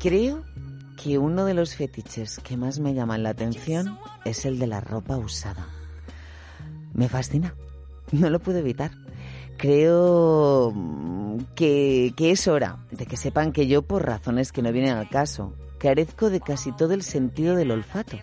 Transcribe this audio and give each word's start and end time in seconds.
Creo 0.00 0.44
que 0.96 1.18
uno 1.18 1.44
de 1.44 1.52
los 1.52 1.76
fetiches 1.76 2.38
que 2.38 2.56
más 2.56 2.78
me 2.78 2.94
llaman 2.94 3.22
la 3.22 3.28
atención 3.28 3.98
es 4.24 4.46
el 4.46 4.58
de 4.58 4.66
la 4.66 4.80
ropa 4.80 5.18
usada. 5.18 5.68
Me 6.94 7.06
fascina, 7.10 7.54
no 8.12 8.30
lo 8.30 8.40
puedo 8.40 8.58
evitar. 8.60 8.92
Creo 9.58 10.72
mm, 10.74 11.40
que, 11.54 12.14
que 12.16 12.30
es 12.30 12.48
hora 12.48 12.78
de 12.90 13.04
que 13.04 13.18
sepan 13.18 13.52
que 13.52 13.66
yo, 13.66 13.82
por 13.82 14.06
razones 14.06 14.52
que 14.52 14.62
no 14.62 14.72
vienen 14.72 14.96
al 14.96 15.10
caso, 15.10 15.52
carezco 15.76 16.30
de 16.30 16.40
casi 16.40 16.72
todo 16.72 16.94
el 16.94 17.02
sentido 17.02 17.54
del 17.54 17.70
olfato. 17.70 18.16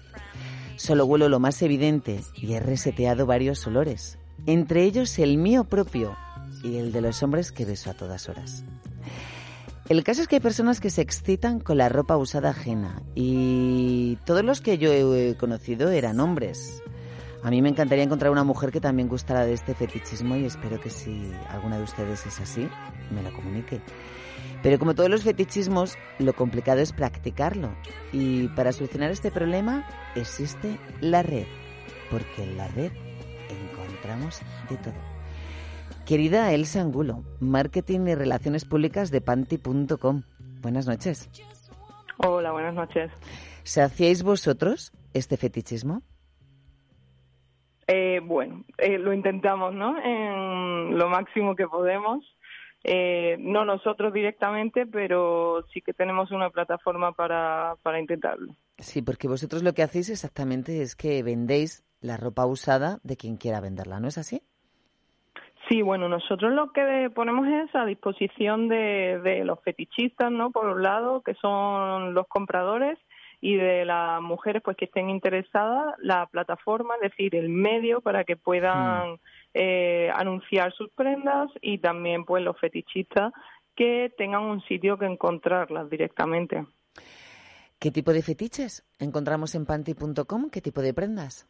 Solo 0.78 1.06
huelo 1.06 1.30
lo 1.30 1.40
más 1.40 1.62
evidente 1.62 2.22
y 2.34 2.54
he 2.54 2.60
reseteado 2.60 3.28
varios 3.28 3.68
olores, 3.68 4.18
entre 4.48 4.84
ellos 4.84 5.20
el 5.20 5.38
mío 5.38 5.64
propio 5.64 6.18
y 6.64 6.78
el 6.78 6.92
de 6.92 7.02
los 7.02 7.22
hombres 7.22 7.52
que 7.52 7.66
beso 7.66 7.92
a 7.92 7.94
todas 7.94 8.30
horas. 8.30 8.64
El 9.90 10.04
caso 10.04 10.22
es 10.22 10.28
que 10.28 10.36
hay 10.36 10.42
personas 10.42 10.82
que 10.82 10.90
se 10.90 11.02
excitan 11.02 11.62
con 11.62 11.78
la 11.78 11.88
ropa 11.88 12.18
usada 12.18 12.50
ajena 12.50 13.02
y 13.16 14.18
todos 14.26 14.44
los 14.44 14.60
que 14.60 14.78
yo 14.78 14.92
he 14.92 15.38
conocido 15.38 15.92
eran 15.92 16.20
hombres. 16.20 16.84
A 17.42 17.50
mí 17.50 17.62
me 17.62 17.70
encantaría 17.70 18.04
encontrar 18.04 18.34
una 18.34 18.44
mujer 18.44 18.72
que 18.72 18.82
también 18.82 19.08
gustara 19.08 19.46
de 19.46 19.54
este 19.54 19.74
fetichismo 19.76 20.36
y 20.36 20.44
espero 20.44 20.82
que 20.82 20.90
si 20.90 21.32
alguna 21.48 21.78
de 21.78 21.84
ustedes 21.84 22.26
es 22.26 22.38
así, 22.42 22.68
me 23.12 23.24
lo 23.24 23.32
comunique. 23.32 23.80
Pero 24.62 24.78
como 24.78 24.94
todos 24.94 25.10
los 25.10 25.24
fetichismos, 25.24 25.98
lo 26.20 26.34
complicado 26.34 26.82
es 26.82 26.92
practicarlo. 26.92 27.74
Y 28.12 28.50
para 28.50 28.74
solucionar 28.74 29.12
este 29.12 29.32
problema 29.32 29.88
existe 30.16 30.78
la 31.00 31.24
red, 31.24 31.46
porque 32.12 32.44
en 32.44 32.58
la 32.58 32.68
red 32.68 32.92
encontramos 33.50 34.42
de 34.70 34.76
todo. 34.78 35.17
Querida 36.08 36.54
Elsa 36.54 36.80
Angulo, 36.80 37.26
Marketing 37.42 38.08
y 38.08 38.16
Relaciones 38.16 38.64
Públicas 38.64 39.12
de 39.12 39.20
Panty.com. 39.20 40.24
Buenas 40.62 40.88
noches. 40.88 41.30
Hola, 42.26 42.54
buenas 42.54 42.74
noches. 42.74 43.12
¿Saciáis 43.64 44.24
vosotros 44.24 44.94
este 45.14 45.36
fetichismo? 45.36 46.04
Eh, 47.88 48.22
bueno, 48.24 48.64
eh, 48.78 48.98
lo 48.98 49.12
intentamos, 49.12 49.74
¿no? 49.74 50.02
En 50.02 50.98
lo 50.98 51.10
máximo 51.10 51.58
que 51.58 51.68
podemos. 51.68 52.24
Eh, 52.86 53.36
no 53.40 53.66
nosotros 53.66 54.14
directamente, 54.14 54.86
pero 54.86 55.66
sí 55.74 55.82
que 55.82 55.92
tenemos 55.92 56.32
una 56.32 56.50
plataforma 56.52 57.12
para, 57.12 57.76
para 57.84 58.00
intentarlo. 58.00 58.56
Sí, 58.78 59.02
porque 59.02 59.28
vosotros 59.28 59.62
lo 59.62 59.74
que 59.74 59.84
hacéis 59.84 60.10
exactamente 60.10 60.82
es 60.82 60.96
que 60.96 61.22
vendéis 61.22 61.84
la 62.00 62.16
ropa 62.16 62.46
usada 62.46 63.00
de 63.04 63.18
quien 63.18 63.36
quiera 63.36 63.60
venderla, 63.60 64.00
¿no 64.00 64.08
es 64.08 64.18
así? 64.18 64.42
Sí, 65.70 65.82
bueno, 65.82 66.08
nosotros 66.08 66.54
lo 66.54 66.72
que 66.72 67.10
ponemos 67.14 67.48
es 67.48 67.76
a 67.76 67.86
disposición 67.86 68.70
de, 68.70 69.20
de 69.24 69.44
los 69.44 69.60
fetichistas, 69.62 70.32
¿no? 70.32 70.52
Por 70.52 70.68
un 70.68 70.82
lado, 70.82 71.22
que 71.22 71.34
son 71.36 72.14
los 72.14 72.28
compradores, 72.28 72.98
y 73.40 73.56
de 73.56 73.86
las 73.86 74.22
mujeres 74.22 74.62
pues 74.64 74.78
que 74.78 74.86
estén 74.86 75.10
interesadas 75.10 75.96
la 76.00 76.26
plataforma, 76.28 76.96
es 76.96 77.12
decir, 77.12 77.36
el 77.36 77.50
medio 77.50 78.02
para 78.02 78.24
que 78.24 78.36
puedan 78.36 79.20
eh, 79.54 80.10
anunciar 80.16 80.74
sus 80.74 80.90
prendas 80.92 81.50
y 81.62 81.78
también 81.78 82.26
pues 82.26 82.44
los 82.44 82.60
fetichistas 82.60 83.32
que 83.76 84.12
tengan 84.18 84.44
un 84.44 84.62
sitio 84.64 84.98
que 84.98 85.06
encontrarlas 85.06 85.90
directamente. 85.90 86.66
¿Qué 87.80 87.92
tipo 87.92 88.12
de 88.12 88.24
fetiches 88.24 88.84
encontramos 88.98 89.54
en 89.54 89.68
panty.com? 89.68 90.50
¿Qué 90.50 90.62
tipo 90.62 90.82
de 90.82 90.96
prendas? 90.96 91.48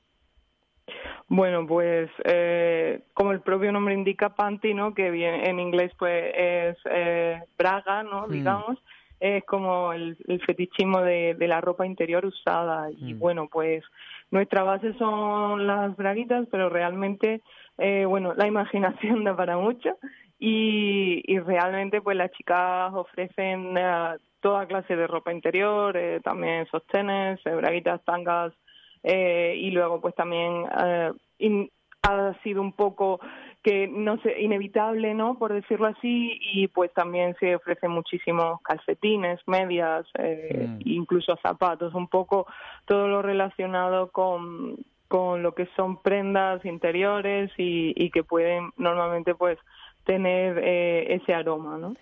Bueno, 1.30 1.68
pues 1.68 2.10
eh, 2.24 3.02
como 3.14 3.32
el 3.32 3.42
propio 3.42 3.72
nombre 3.72 3.94
indica, 3.94 4.30
panty, 4.30 4.74
¿no? 4.74 4.94
Que 4.94 5.12
bien, 5.12 5.46
en 5.46 5.60
inglés 5.60 5.92
pues 6.00 6.34
es 6.36 6.78
eh, 6.90 7.42
braga, 7.58 8.04
¿no? 8.04 8.28
Hmm. 8.28 8.32
Digamos 8.32 8.78
es 9.20 9.44
como 9.46 9.94
el, 9.94 10.18
el 10.28 10.42
fetichismo 10.46 11.02
de, 11.02 11.36
de, 11.36 11.48
la 11.48 11.62
ropa 11.62 11.86
interior 11.86 12.26
usada 12.26 12.92
y 12.92 13.16
Mm. 13.16 13.20
bueno 13.20 13.50
pues 13.52 13.84
nuestra 14.32 14.64
base 14.64 14.94
son 14.94 15.66
las 15.66 15.96
braguitas 15.96 16.48
pero 16.52 16.70
realmente 16.70 17.42
eh, 17.78 18.06
bueno 18.06 18.34
la 18.36 18.48
imaginación 18.48 19.24
da 19.24 19.36
para 19.36 19.58
mucho 19.58 19.98
y, 20.40 21.24
y 21.26 21.40
realmente 21.40 22.02
pues 22.02 22.16
las 22.16 22.32
chicas 22.32 22.94
ofrecen 22.94 23.76
eh, 23.78 24.18
toda 24.40 24.68
clase 24.68 24.96
de 24.96 25.08
ropa 25.08 25.34
interior 25.34 25.98
eh, 25.98 26.20
también 26.24 26.68
sostenes 26.68 27.40
eh, 27.46 27.56
braguitas 27.56 28.04
tangas 28.06 28.54
eh, 29.04 29.56
y 29.58 29.72
luego 29.72 30.00
pues 30.02 30.16
también 30.16 30.66
eh, 30.84 31.12
in- 31.40 31.70
ha 32.04 32.34
sido 32.44 32.62
un 32.62 32.72
poco 32.74 33.20
que 33.64 33.88
no 33.88 34.18
sé 34.22 34.40
inevitable 34.42 35.14
no 35.14 35.38
por 35.38 35.52
decirlo 35.52 35.88
así 35.88 36.40
y 36.54 36.68
pues 36.68 36.94
también 36.94 37.36
se 37.40 37.56
ofrecen 37.56 37.92
muchísimos 37.92 38.62
calcetines 38.62 39.40
medias 39.48 40.06
eh, 40.18 40.68
Mm. 40.70 40.82
incluso 40.86 41.36
zapatos 41.42 41.94
un 41.96 42.08
poco 42.08 42.46
todo 42.86 43.08
lo 43.08 43.22
relacionado 43.22 44.10
con 44.12 44.78
con 45.10 45.42
lo 45.42 45.54
que 45.56 45.68
son 45.76 46.02
prendas 46.02 46.64
interiores 46.66 47.52
y, 47.58 47.94
y 47.96 48.10
que 48.12 48.24
pueden 48.24 48.72
normalmente 48.78 49.34
pues 49.36 49.58
tener 50.06 50.60
eh, 50.64 51.16
ese 51.16 51.34
aroma 51.34 51.78
no 51.78 51.96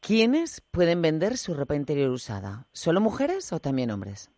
¿Quiénes 0.00 0.62
pueden 0.72 1.02
vender 1.02 1.36
su 1.36 1.52
ropa 1.54 1.76
interior 1.76 2.08
usada? 2.10 2.66
¿Solo 2.72 3.00
mujeres 3.02 3.52
o 3.52 3.60
también 3.60 3.90
hombres? 3.90 4.30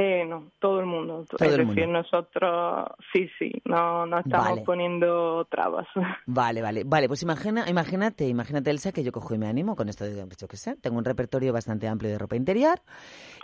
Eh, 0.00 0.24
no, 0.26 0.52
todo 0.60 0.78
el 0.78 0.86
mundo. 0.86 1.24
Todo 1.28 1.44
es 1.48 1.58
el 1.58 1.66
decir, 1.66 1.86
mundo. 1.88 1.98
nosotros 2.02 2.88
sí, 3.12 3.28
sí, 3.36 3.50
no, 3.64 4.06
no 4.06 4.20
estamos 4.20 4.48
Vale. 4.50 4.62
poniendo 4.62 5.44
trabas. 5.46 5.88
Vale, 6.26 6.62
vale, 6.62 6.84
vale, 6.84 7.08
pues 7.08 7.22
imagina, 7.22 7.68
imagínate, 7.68 8.28
imagínate 8.28 8.70
Elsa 8.70 8.92
que 8.92 9.02
yo 9.02 9.10
cojo 9.10 9.34
y 9.34 9.38
me 9.38 9.48
animo 9.48 9.74
con 9.74 9.88
esto 9.88 10.04
de, 10.04 10.14
yo 10.38 10.46
qué 10.46 10.56
sé, 10.56 10.76
tengo 10.76 10.98
un 10.98 11.04
repertorio 11.04 11.52
bastante 11.52 11.88
amplio 11.88 12.10
de 12.12 12.18
ropa 12.18 12.36
interior 12.36 12.80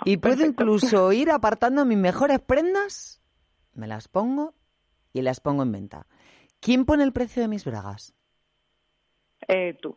y 0.05 0.19
puedo 0.19 0.37
perfecto. 0.37 0.63
incluso 0.63 1.13
ir 1.13 1.31
apartando 1.31 1.85
mis 1.85 1.99
mejores 1.99 2.39
prendas, 2.41 3.21
me 3.73 3.89
las 3.89 4.07
pongo 4.07 4.55
y 5.13 5.23
las 5.23 5.41
pongo 5.41 5.63
en 5.65 5.73
venta. 5.73 6.07
¿Quién 6.61 6.85
pone 6.85 7.03
el 7.05 7.13
precio 7.13 7.43
de 7.43 7.49
mis 7.49 7.65
bragas? 7.65 8.15
Eh, 9.49 9.77
tú, 9.83 9.97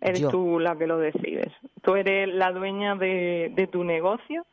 eres 0.00 0.20
Yo. 0.20 0.30
tú 0.30 0.58
la 0.60 0.76
que 0.76 0.86
lo 0.86 0.98
decides. 0.98 1.52
Tú 1.82 1.94
eres 1.96 2.28
la 2.32 2.52
dueña 2.52 2.94
de, 2.94 3.50
de 3.54 3.66
tu 3.66 3.82
negocio, 3.84 4.46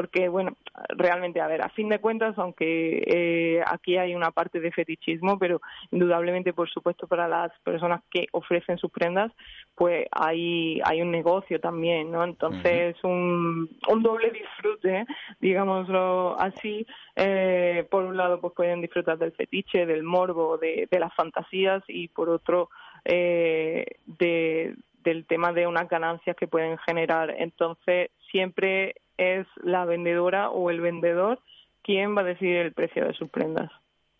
porque, 0.00 0.30
bueno, 0.30 0.56
realmente, 0.96 1.42
a 1.42 1.46
ver, 1.46 1.60
a 1.60 1.68
fin 1.68 1.90
de 1.90 1.98
cuentas, 1.98 2.32
aunque 2.38 3.02
eh, 3.06 3.62
aquí 3.66 3.98
hay 3.98 4.14
una 4.14 4.30
parte 4.30 4.58
de 4.58 4.72
fetichismo, 4.72 5.38
pero 5.38 5.60
indudablemente, 5.90 6.54
por 6.54 6.70
supuesto, 6.70 7.06
para 7.06 7.28
las 7.28 7.52
personas 7.62 8.00
que 8.10 8.24
ofrecen 8.32 8.78
sus 8.78 8.90
prendas, 8.90 9.30
pues 9.74 10.06
hay, 10.10 10.80
hay 10.86 11.02
un 11.02 11.10
negocio 11.10 11.60
también, 11.60 12.10
¿no? 12.10 12.24
Entonces, 12.24 12.96
un, 13.02 13.68
un 13.88 14.02
doble 14.02 14.30
disfrute, 14.30 15.04
digámoslo 15.38 16.40
así. 16.40 16.86
Eh, 17.14 17.86
por 17.90 18.04
un 18.04 18.16
lado, 18.16 18.40
pues 18.40 18.54
pueden 18.54 18.80
disfrutar 18.80 19.18
del 19.18 19.32
fetiche, 19.32 19.84
del 19.84 20.02
morbo, 20.02 20.56
de, 20.56 20.88
de 20.90 20.98
las 20.98 21.14
fantasías, 21.14 21.82
y 21.88 22.08
por 22.08 22.30
otro, 22.30 22.70
eh, 23.04 23.84
de, 24.06 24.76
del 25.04 25.26
tema 25.26 25.52
de 25.52 25.66
unas 25.66 25.90
ganancias 25.90 26.36
que 26.36 26.48
pueden 26.48 26.78
generar. 26.78 27.34
Entonces, 27.36 28.10
siempre 28.30 28.94
es 29.20 29.46
la 29.62 29.84
vendedora 29.84 30.50
o 30.50 30.70
el 30.70 30.80
vendedor 30.80 31.40
quien 31.82 32.16
va 32.16 32.22
a 32.22 32.24
decidir 32.24 32.56
el 32.56 32.72
precio 32.72 33.06
de 33.06 33.14
sus 33.14 33.28
prendas. 33.30 33.70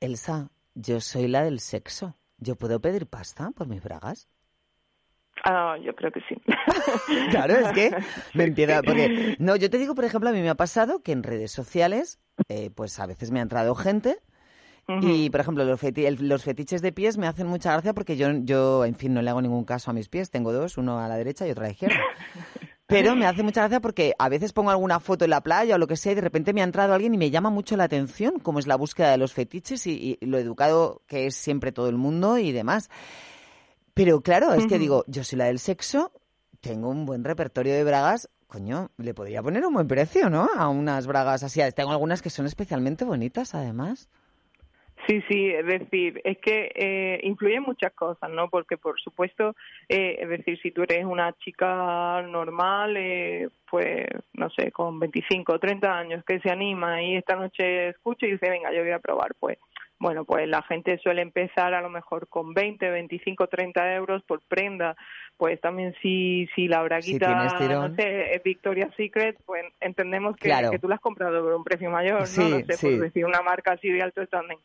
Elsa, 0.00 0.50
yo 0.74 1.00
soy 1.00 1.28
la 1.28 1.42
del 1.44 1.60
sexo. 1.60 2.16
¿Yo 2.38 2.56
puedo 2.56 2.80
pedir 2.80 3.06
pasta 3.06 3.50
por 3.50 3.66
mis 3.66 3.82
bragas? 3.82 4.28
Ah, 5.44 5.76
yo 5.82 5.94
creo 5.94 6.10
que 6.12 6.20
sí. 6.28 6.36
Claro, 7.30 7.54
es 7.54 7.72
que 7.72 7.90
me 8.34 8.44
empieza, 8.44 8.82
porque, 8.82 9.36
no, 9.38 9.56
yo 9.56 9.68
te 9.70 9.78
digo, 9.78 9.94
por 9.94 10.04
ejemplo, 10.04 10.30
a 10.30 10.32
mí 10.32 10.40
me 10.40 10.48
ha 10.50 10.54
pasado 10.54 11.02
que 11.02 11.12
en 11.12 11.22
redes 11.22 11.50
sociales, 11.52 12.18
eh, 12.48 12.70
pues 12.74 12.98
a 12.98 13.06
veces 13.06 13.30
me 13.30 13.40
ha 13.40 13.42
entrado 13.42 13.74
gente 13.74 14.18
y, 15.02 15.30
por 15.30 15.40
ejemplo, 15.40 15.64
los, 15.64 15.80
feti- 15.80 16.18
los 16.18 16.42
fetiches 16.42 16.82
de 16.82 16.90
pies 16.92 17.16
me 17.16 17.26
hacen 17.28 17.46
mucha 17.46 17.72
gracia 17.72 17.94
porque 17.94 18.16
yo, 18.16 18.26
yo, 18.42 18.84
en 18.84 18.96
fin, 18.96 19.14
no 19.14 19.22
le 19.22 19.30
hago 19.30 19.40
ningún 19.40 19.64
caso 19.64 19.90
a 19.90 19.94
mis 19.94 20.08
pies. 20.08 20.30
Tengo 20.30 20.52
dos, 20.52 20.78
uno 20.78 20.98
a 20.98 21.06
la 21.08 21.16
derecha 21.16 21.46
y 21.46 21.52
otro 21.52 21.62
a 21.64 21.66
la 21.68 21.72
izquierda. 21.72 22.00
Pero 22.90 23.16
me 23.16 23.26
hace 23.26 23.42
mucha 23.42 23.62
gracia 23.62 23.80
porque 23.80 24.14
a 24.18 24.28
veces 24.28 24.52
pongo 24.52 24.70
alguna 24.70 25.00
foto 25.00 25.24
en 25.24 25.30
la 25.30 25.40
playa 25.40 25.76
o 25.76 25.78
lo 25.78 25.86
que 25.86 25.96
sea 25.96 26.12
y 26.12 26.16
de 26.16 26.20
repente 26.20 26.52
me 26.52 26.60
ha 26.60 26.64
entrado 26.64 26.92
alguien 26.92 27.14
y 27.14 27.18
me 27.18 27.30
llama 27.30 27.48
mucho 27.48 27.76
la 27.76 27.84
atención 27.84 28.38
cómo 28.40 28.58
es 28.58 28.66
la 28.66 28.76
búsqueda 28.76 29.10
de 29.10 29.16
los 29.16 29.32
fetiches 29.32 29.86
y, 29.86 30.18
y 30.20 30.26
lo 30.26 30.38
educado 30.38 31.02
que 31.06 31.26
es 31.26 31.34
siempre 31.34 31.72
todo 31.72 31.88
el 31.88 31.96
mundo 31.96 32.36
y 32.36 32.52
demás. 32.52 32.90
Pero 33.94 34.20
claro, 34.20 34.52
es 34.54 34.66
que 34.66 34.78
digo, 34.78 35.04
yo 35.08 35.24
soy 35.24 35.38
la 35.38 35.46
del 35.46 35.58
sexo, 35.58 36.12
tengo 36.60 36.88
un 36.88 37.06
buen 37.06 37.24
repertorio 37.24 37.74
de 37.74 37.84
bragas, 37.84 38.28
coño, 38.46 38.90
le 38.98 39.14
podría 39.14 39.42
poner 39.42 39.64
un 39.64 39.74
buen 39.74 39.88
precio, 39.88 40.30
¿no? 40.30 40.48
A 40.56 40.68
unas 40.68 41.06
bragas 41.06 41.42
así. 41.42 41.60
Tengo 41.74 41.92
algunas 41.92 42.22
que 42.22 42.30
son 42.30 42.46
especialmente 42.46 43.04
bonitas, 43.04 43.54
además. 43.54 44.08
Sí, 45.10 45.20
sí, 45.28 45.48
es 45.48 45.66
decir, 45.66 46.20
es 46.22 46.38
que 46.38 46.70
eh, 46.72 47.20
influyen 47.24 47.64
muchas 47.64 47.92
cosas, 47.94 48.30
¿no? 48.30 48.48
Porque, 48.48 48.76
por 48.76 49.00
supuesto, 49.00 49.56
eh, 49.88 50.18
es 50.20 50.28
decir, 50.28 50.56
si 50.62 50.70
tú 50.70 50.84
eres 50.84 51.04
una 51.04 51.32
chica 51.32 52.22
normal, 52.22 52.96
eh, 52.96 53.48
pues, 53.68 54.06
no 54.34 54.48
sé, 54.50 54.70
con 54.70 55.00
25 55.00 55.54
o 55.54 55.58
30 55.58 55.98
años, 55.98 56.24
que 56.24 56.38
se 56.38 56.48
anima 56.48 57.02
y 57.02 57.16
esta 57.16 57.34
noche 57.34 57.88
escucha 57.88 58.24
y 58.24 58.32
dice, 58.32 58.50
venga, 58.50 58.72
yo 58.72 58.82
voy 58.82 58.92
a 58.92 59.00
probar, 59.00 59.34
pues, 59.40 59.58
bueno, 60.00 60.24
pues 60.24 60.48
la 60.48 60.62
gente 60.62 60.98
suele 60.98 61.20
empezar 61.20 61.74
a 61.74 61.82
lo 61.82 61.90
mejor 61.90 62.26
con 62.28 62.54
20, 62.54 62.90
25, 62.90 63.46
30 63.48 63.94
euros 63.94 64.22
por 64.22 64.40
prenda. 64.40 64.96
Pues 65.36 65.60
también 65.60 65.94
si, 66.02 66.48
si 66.54 66.68
la 66.68 66.82
braguita, 66.82 67.44
no 67.68 67.94
sé, 67.94 68.34
es 68.34 68.42
Victoria's 68.42 68.94
Secret, 68.94 69.38
pues 69.46 69.64
entendemos 69.80 70.36
que, 70.36 70.52
que, 70.70 70.78
tú 70.78 70.88
la 70.88 70.96
has 70.96 71.00
comprado 71.00 71.42
por 71.42 71.54
un 71.54 71.64
precio 71.64 71.90
mayor, 71.90 72.20
¿no? 72.36 72.48
No 72.48 72.58
sé, 72.58 72.76
por 72.78 73.00
decir 73.00 73.24
una 73.24 73.40
marca 73.40 73.72
así 73.72 73.90
de 73.90 74.02
alto 74.02 74.24
standing. 74.24 74.58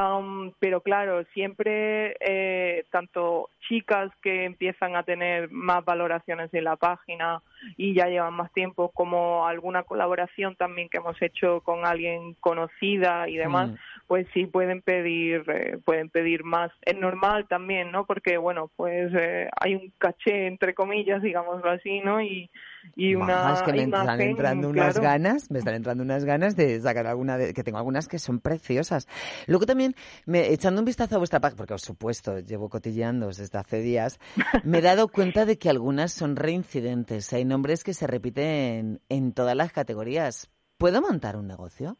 Um, 0.00 0.52
pero 0.58 0.80
claro, 0.80 1.24
siempre 1.34 2.16
eh, 2.20 2.84
tanto 2.90 3.50
chicas 3.68 4.10
que 4.22 4.44
empiezan 4.44 4.96
a 4.96 5.02
tener 5.02 5.50
más 5.50 5.84
valoraciones 5.84 6.52
en 6.52 6.64
la 6.64 6.76
página 6.76 7.42
y 7.76 7.94
ya 7.94 8.06
llevan 8.06 8.34
más 8.34 8.52
tiempo, 8.52 8.90
como 8.90 9.46
alguna 9.46 9.82
colaboración 9.82 10.56
también 10.56 10.88
que 10.88 10.98
hemos 10.98 11.20
hecho 11.22 11.60
con 11.60 11.86
alguien 11.86 12.34
conocida 12.40 13.28
y 13.28 13.36
demás, 13.36 13.70
mm. 13.70 13.74
pues 14.06 14.26
sí 14.32 14.46
pueden 14.68 14.82
pedir 14.82 15.44
eh, 15.48 15.78
pueden 15.84 16.10
pedir 16.10 16.44
más. 16.44 16.70
Es 16.82 16.96
normal 16.96 17.46
también, 17.48 17.90
¿no? 17.90 18.04
Porque 18.04 18.36
bueno, 18.36 18.70
pues 18.76 19.12
eh, 19.14 19.48
hay 19.58 19.74
un 19.74 19.92
caché 19.98 20.46
entre 20.46 20.74
comillas, 20.74 21.22
digámoslo 21.22 21.70
así, 21.70 22.00
¿no? 22.00 22.20
Y 22.20 22.50
y 22.96 23.14
una 23.14 23.54
es 23.54 23.62
que 23.62 23.72
me 23.72 23.82
están 23.84 24.20
entrando 24.20 24.68
unas 24.68 24.98
ganas, 24.98 25.50
me 25.50 25.58
están 25.58 25.74
entrando 25.74 26.02
unas 26.02 26.24
ganas 26.24 26.56
de 26.56 26.80
sacar 26.80 27.06
alguna 27.06 27.36
de, 27.36 27.52
que 27.52 27.64
tengo 27.64 27.78
algunas 27.78 28.08
que 28.08 28.18
son 28.18 28.40
preciosas. 28.40 29.08
Luego 29.46 29.66
también 29.66 29.94
me, 30.26 30.52
echando 30.52 30.80
un 30.80 30.84
vistazo 30.84 31.16
a 31.16 31.18
vuestra 31.18 31.40
página, 31.40 31.56
porque 31.56 31.74
por 31.74 31.80
supuesto 31.80 32.38
llevo 32.40 32.68
cotilleando 32.68 33.28
desde 33.28 33.58
hace 33.58 33.80
días, 33.80 34.18
me 34.64 34.78
he 34.78 34.82
dado 34.82 35.08
cuenta 35.08 35.44
de 35.44 35.58
que 35.58 35.70
algunas 35.70 36.12
son 36.12 36.36
reincidentes. 36.36 37.32
Hay 37.32 37.44
nombres 37.44 37.84
que 37.84 37.94
se 37.94 38.06
repiten 38.06 39.00
en 39.08 39.32
todas 39.32 39.56
las 39.56 39.72
categorías. 39.72 40.50
¿Puedo 40.76 41.00
montar 41.00 41.36
un 41.36 41.46
negocio? 41.46 41.98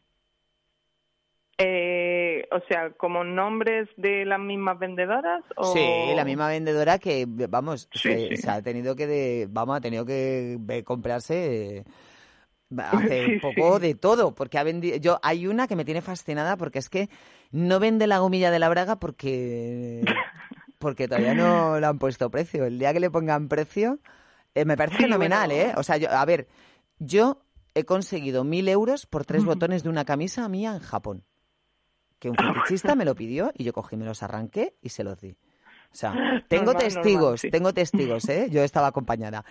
Eh, 1.61 2.47
o 2.51 2.61
sea, 2.69 2.91
como 2.91 3.25
nombres 3.25 3.89
de 3.97 4.23
las 4.23 4.39
mismas 4.39 4.79
vendedoras. 4.79 5.43
¿o? 5.57 5.73
Sí, 5.73 6.13
la 6.15 6.23
misma 6.23 6.47
vendedora 6.47 6.99
que, 6.99 7.25
vamos, 7.27 7.89
se, 7.91 8.29
ha 8.47 8.61
tenido 8.61 8.95
que, 8.95 9.45
vamos, 9.49 9.75
ha 9.75 9.81
tenido 9.81 10.05
que 10.05 10.57
comprarse 10.85 11.83
hace 12.77 13.41
poco 13.41 13.79
de 13.79 13.93
todo, 13.95 14.33
porque 14.33 14.57
ha 14.57 14.63
vendido, 14.63 14.95
yo 14.97 15.19
hay 15.21 15.47
una 15.47 15.67
que 15.67 15.75
me 15.75 15.83
tiene 15.83 16.01
fascinada 16.01 16.55
porque 16.55 16.79
es 16.79 16.89
que 16.89 17.09
no 17.51 17.81
vende 17.81 18.07
la 18.07 18.19
gomilla 18.19 18.51
de 18.51 18.59
la 18.59 18.69
braga 18.69 18.97
porque 18.97 20.05
porque 20.79 21.09
todavía 21.09 21.33
no 21.33 21.77
le 21.77 21.85
han 21.85 21.99
puesto 21.99 22.31
precio. 22.31 22.63
El 22.65 22.79
día 22.79 22.93
que 22.93 23.01
le 23.01 23.11
pongan 23.11 23.49
precio, 23.49 23.99
eh, 24.55 24.63
me 24.63 24.77
parece 24.77 25.03
fenomenal, 25.03 25.51
¿eh? 25.51 25.73
O 25.75 25.83
sea, 25.83 25.97
yo, 25.97 26.09
a 26.09 26.23
ver, 26.23 26.47
yo 26.99 27.41
he 27.75 27.83
conseguido 27.83 28.45
mil 28.45 28.69
euros 28.69 29.05
por 29.05 29.25
tres 29.25 29.43
botones 29.43 29.83
de 29.83 29.89
una 29.89 30.05
camisa 30.05 30.47
mía 30.47 30.71
en 30.71 30.79
Japón 30.79 31.25
que 32.19 32.29
un 32.29 32.35
fetichista 32.35 32.95
me 32.95 33.05
lo 33.05 33.15
pidió 33.15 33.51
y 33.55 33.63
yo 33.63 33.73
cogí, 33.73 33.95
me 33.95 34.05
los 34.05 34.23
arranqué 34.23 34.75
y 34.81 34.89
se 34.89 35.03
los 35.03 35.19
di. 35.19 35.35
O 35.91 35.95
sea, 35.95 36.13
tengo 36.47 36.75
testigos, 36.75 37.41
tengo 37.51 37.73
testigos, 37.73 38.27
¿eh? 38.29 38.47
Yo 38.51 38.63
estaba 38.63 38.87
acompañada. 38.87 39.45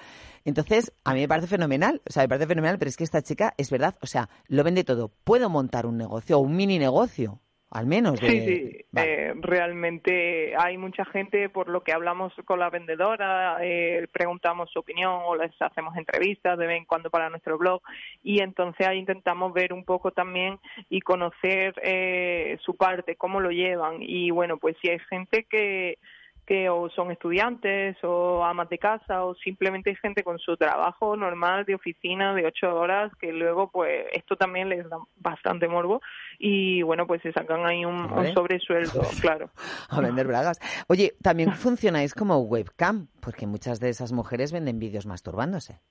Entonces, 0.45 0.93
a 1.05 1.15
mí 1.15 1.21
me 1.21 1.29
parece 1.29 1.49
fenomenal, 1.49 2.01
o 2.09 2.13
sea, 2.13 2.23
me 2.23 2.29
parece 2.29 2.47
fenomenal, 2.47 2.79
pero 2.79 2.89
es 2.89 2.97
que 2.97 3.05
esta 3.05 3.23
chica 3.23 3.55
es 3.57 3.71
verdad, 3.71 3.97
o 4.01 4.07
sea, 4.07 4.29
lo 4.47 4.63
vende 4.65 4.85
todo. 4.85 5.11
Puedo 5.25 5.51
montar 5.51 5.87
un 5.87 5.97
negocio, 5.97 6.39
un 6.39 6.55
mini 6.57 6.79
negocio, 6.79 7.41
al 7.71 7.87
menos. 7.87 8.19
Sí, 8.19 8.27
sí. 8.29 8.85
Eh, 8.97 9.35
realmente 9.37 10.55
hay 10.57 10.79
mucha 10.79 11.05
gente, 11.05 11.49
por 11.51 11.69
lo 11.69 11.83
que 11.83 11.93
hablamos 11.93 12.33
con 12.47 12.59
la 12.59 12.71
vendedora, 12.71 13.59
eh, 13.61 14.07
preguntamos 14.11 14.71
su 14.71 14.79
opinión 14.79 15.21
o 15.25 15.37
les 15.37 15.53
hacemos 15.61 15.97
entrevistas 15.97 16.59
de 16.59 16.67
vez 16.67 16.79
en 16.79 16.87
cuando 16.87 17.11
para 17.11 17.29
nuestro 17.29 17.59
blog 17.59 17.83
y 18.23 18.41
entonces 18.41 18.87
ahí 18.87 18.99
intentamos 18.99 19.53
ver 19.53 19.73
un 19.75 19.85
poco 19.85 20.13
también 20.13 20.59
y 20.89 21.01
conocer 21.01 21.75
eh, 21.83 22.57
su 22.63 22.77
parte, 22.77 23.17
cómo 23.17 23.41
lo 23.41 23.51
llevan 23.51 23.97
y 24.01 24.31
bueno, 24.31 24.57
pues 24.57 24.77
si 24.81 24.89
hay 24.89 24.99
gente 25.01 25.45
que 25.45 25.99
que 26.49 26.71
o 26.71 26.89
son 26.89 27.11
estudiantes 27.11 28.03
o 28.03 28.43
amas 28.43 28.71
de 28.71 28.79
casa 28.79 29.23
o 29.23 29.35
simplemente 29.35 29.91
hay 29.91 29.97
gente 29.97 30.25
con 30.25 30.39
su 30.39 30.57
trabajo 30.57 31.15
normal 31.15 31.67
de 31.67 31.75
oficina 31.75 32.35
de 32.35 32.47
ocho 32.47 32.75
horas 32.75 33.13
que 33.21 33.35
luego 33.35 33.71
pues 33.71 34.07
esto 34.13 34.35
también 34.35 34.71
les 34.71 34.89
da 34.89 34.97
bastante 35.17 35.69
morbo 35.69 36.01
y 36.39 36.81
bueno 36.81 37.07
pues 37.07 37.21
se 37.21 37.33
sacan 37.33 37.67
ahí 37.67 37.85
un, 37.85 38.09
sobresueldo 38.33 39.03
claro. 39.21 39.51
A 39.91 40.01
vender 40.01 40.27
bragas. 40.27 40.59
Oye 40.87 41.13
también 41.21 41.53
funcionáis 41.53 42.15
como 42.15 42.39
webcam 42.39 43.09
porque 43.21 43.47
muchas 43.47 43.79
de 43.79 43.91
esas 43.91 44.13
mujeres 44.13 44.51
venden 44.51 44.79
vídeos 44.79 45.05
masturbándose 45.05 45.83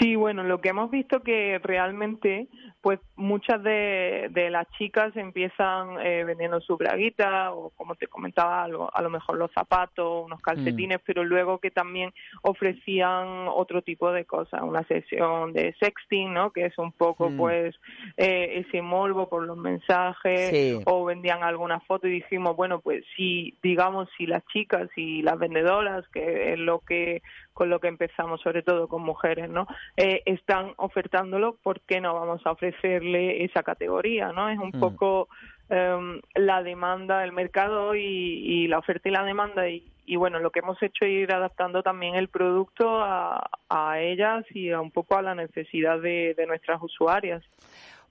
Sí, 0.00 0.16
bueno, 0.16 0.42
lo 0.44 0.62
que 0.62 0.70
hemos 0.70 0.90
visto 0.90 1.20
que 1.20 1.60
realmente, 1.62 2.48
pues 2.80 3.00
muchas 3.16 3.62
de, 3.62 4.30
las 4.50 4.66
chicas 4.78 5.14
empiezan 5.14 6.00
eh, 6.00 6.24
vendiendo 6.24 6.58
su 6.62 6.78
braguita 6.78 7.52
o, 7.52 7.68
como 7.76 7.94
te 7.96 8.06
comentaba, 8.06 8.64
a 8.64 8.68
lo, 8.68 9.10
mejor 9.10 9.36
los 9.36 9.52
zapatos, 9.52 10.24
unos 10.24 10.40
calcetines, 10.40 11.00
mm. 11.00 11.02
pero 11.04 11.22
luego 11.22 11.58
que 11.58 11.70
también 11.70 12.14
ofrecían 12.40 13.46
otro 13.48 13.82
tipo 13.82 14.10
de 14.10 14.24
cosas, 14.24 14.62
una 14.62 14.84
sesión 14.84 15.52
de 15.52 15.74
sexting, 15.78 16.32
¿no? 16.32 16.50
Que 16.50 16.64
es 16.64 16.78
un 16.78 16.92
poco, 16.92 17.28
mm. 17.28 17.36
pues, 17.36 17.76
eh, 18.16 18.64
ese 18.66 18.80
morbo 18.80 19.28
por 19.28 19.44
los 19.44 19.58
mensajes 19.58 20.80
o 20.86 21.04
vendían 21.04 21.42
alguna 21.42 21.80
foto 21.80 22.08
y 22.08 22.12
dijimos, 22.12 22.56
bueno, 22.56 22.80
pues 22.80 23.04
si, 23.16 23.54
digamos, 23.62 24.08
si 24.16 24.24
las 24.24 24.46
chicas 24.46 24.88
y 24.96 25.20
las 25.20 25.38
vendedoras, 25.38 26.08
que 26.08 26.54
es 26.54 26.58
lo 26.58 26.78
que 26.78 27.20
con 27.60 27.68
lo 27.68 27.78
que 27.78 27.88
empezamos, 27.88 28.40
sobre 28.40 28.62
todo 28.62 28.88
con 28.88 29.02
mujeres, 29.02 29.50
¿no? 29.50 29.66
Eh, 29.94 30.22
están 30.24 30.72
ofertándolo, 30.78 31.58
¿por 31.62 31.82
qué 31.82 32.00
no 32.00 32.14
vamos 32.14 32.40
a 32.46 32.52
ofrecerle 32.52 33.44
esa 33.44 33.62
categoría, 33.62 34.32
¿no? 34.32 34.48
Es 34.48 34.58
un 34.58 34.70
mm. 34.70 34.80
poco 34.80 35.28
em, 35.68 36.22
la 36.36 36.62
demanda, 36.62 37.22
el 37.22 37.32
mercado 37.32 37.94
y, 37.94 38.66
la 38.66 38.78
oferta 38.78 39.10
y 39.10 39.12
la 39.12 39.24
demanda 39.24 39.68
y, 39.68 40.16
bueno, 40.16 40.38
lo 40.38 40.50
que 40.50 40.60
hemos 40.60 40.82
hecho 40.82 41.04
es 41.04 41.10
ir 41.10 41.34
adaptando 41.34 41.82
también 41.82 42.14
el 42.14 42.28
producto 42.28 43.02
a, 43.02 43.46
ellas 43.98 44.46
y 44.54 44.70
a 44.70 44.80
un 44.80 44.90
poco 44.90 45.18
a 45.18 45.22
la 45.22 45.34
necesidad 45.34 46.00
de, 46.00 46.34
nuestras 46.48 46.82
usuarias. 46.82 47.44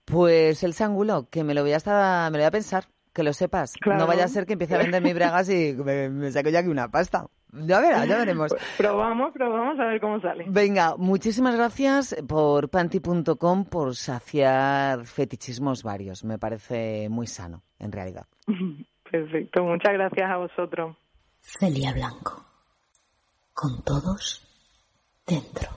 Pues 0.06 0.64
el 0.64 0.74
sángulo, 0.74 1.28
que 1.32 1.44
me 1.44 1.56
lo 1.56 1.64
voy 1.64 1.72
a 1.72 1.78
estar, 1.78 2.30
me 2.32 2.38
lo 2.38 2.44
voy 2.44 2.50
a 2.50 2.52
pensar, 2.52 2.84
que 3.16 3.24
lo 3.24 3.34
sepas. 3.34 3.74
No 3.84 4.06
vaya 4.06 4.26
a 4.26 4.28
ser 4.28 4.46
que 4.46 4.54
empiece 4.54 4.76
a 4.76 4.78
vender 4.78 5.02
mis 5.02 5.16
bragas 5.16 5.50
y 5.50 5.74
me, 5.74 6.08
me 6.10 6.30
saque 6.30 6.52
ya 6.52 6.60
aquí 6.60 6.70
una 6.70 6.92
pasta. 6.92 7.26
Ya 7.52 7.80
verás, 7.80 8.08
ya 8.08 8.18
veremos. 8.20 8.56
Probamos, 8.78 9.34
probamos 9.34 9.80
a 9.80 9.86
ver 9.86 10.02
cómo 10.02 10.20
sale. 10.22 10.46
Venga, 10.48 10.96
muchísimas 10.98 11.56
gracias 11.56 12.16
por 12.28 12.70
panty.com 12.70 13.66
por 13.66 13.96
saciar 13.96 15.06
fetichismos 15.06 15.84
varios. 15.84 16.24
Me 16.24 16.38
parece 16.38 17.08
muy 17.10 17.28
sano, 17.28 17.64
en 17.80 17.92
realidad. 17.92 18.26
Perfecto, 19.12 19.64
muchas 19.64 19.94
gracias 19.94 20.30
a 20.30 20.38
vosotros. 20.38 20.96
Celia 21.42 21.94
Blanco. 21.94 22.46
Con 23.54 23.84
todos 23.84 24.46
dentro. 25.26 25.70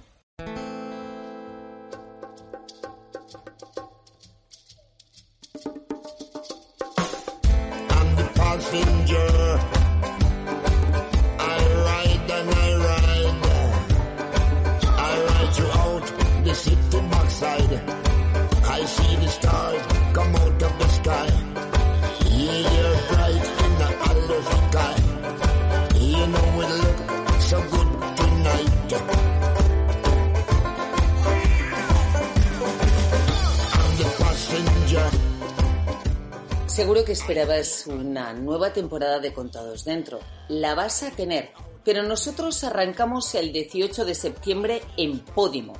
Seguro 36.82 37.04
que 37.04 37.12
esperabas 37.12 37.86
una 37.86 38.32
nueva 38.32 38.72
temporada 38.72 39.20
de 39.20 39.32
Contados 39.32 39.84
Dentro. 39.84 40.18
La 40.48 40.74
vas 40.74 41.04
a 41.04 41.12
tener 41.12 41.50
pero 41.84 42.02
nosotros 42.02 42.64
arrancamos 42.64 43.36
el 43.36 43.52
18 43.52 44.04
de 44.04 44.16
septiembre 44.16 44.82
en 44.96 45.20
Podimo. 45.20 45.74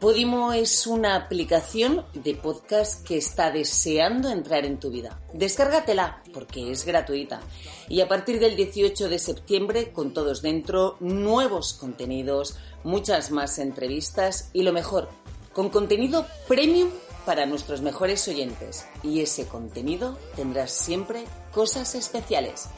Podimo 0.00 0.52
es 0.52 0.88
una 0.88 1.14
aplicación 1.14 2.04
de 2.14 2.34
podcast 2.34 3.06
que 3.06 3.16
está 3.16 3.52
deseando 3.52 4.28
entrar 4.28 4.64
en 4.64 4.80
tu 4.80 4.90
vida. 4.90 5.22
Descárgatela 5.34 6.20
porque 6.34 6.72
es 6.72 6.84
gratuita. 6.84 7.40
Y 7.88 8.00
a 8.00 8.08
partir 8.08 8.40
del 8.40 8.56
18 8.56 9.08
de 9.08 9.20
septiembre, 9.20 9.92
con 9.92 10.12
todos 10.12 10.42
dentro, 10.42 10.96
nuevos 10.98 11.74
contenidos, 11.74 12.56
muchas 12.82 13.30
más 13.30 13.60
entrevistas 13.60 14.50
y 14.52 14.64
lo 14.64 14.72
mejor, 14.72 15.08
con 15.52 15.68
contenido 15.68 16.26
premium 16.48 16.90
para 17.28 17.44
nuestros 17.44 17.82
mejores 17.82 18.26
oyentes. 18.26 18.86
Y 19.02 19.20
ese 19.20 19.46
contenido 19.46 20.16
tendrás 20.34 20.70
siempre 20.72 21.24
cosas 21.52 21.94
especiales. 21.94 22.70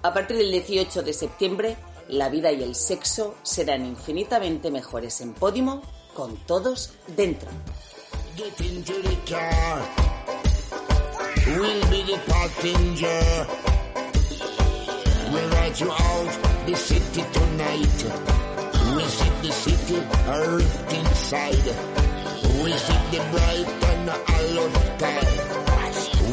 A 0.00 0.14
partir 0.14 0.38
del 0.38 0.50
18 0.50 1.02
de 1.02 1.12
septiembre, 1.12 1.76
la 2.08 2.30
vida 2.30 2.50
y 2.50 2.62
el 2.62 2.74
sexo 2.74 3.34
serán 3.42 3.84
infinitamente 3.84 4.70
mejores 4.70 5.20
en 5.20 5.34
Podimo 5.34 5.82
con 6.14 6.34
todos 6.46 6.94
dentro. 7.08 7.50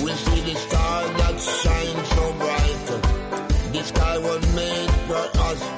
We 0.04 0.12
see 0.14 0.42
the 0.42 0.56
star 0.56 1.04
that 1.20 1.40
so 2.16 2.34
bright. 2.42 2.86
The 3.74 3.84
sky 3.84 4.18
was 4.20 4.56
made 4.56 4.92
for 5.08 5.40
us. 5.42 5.78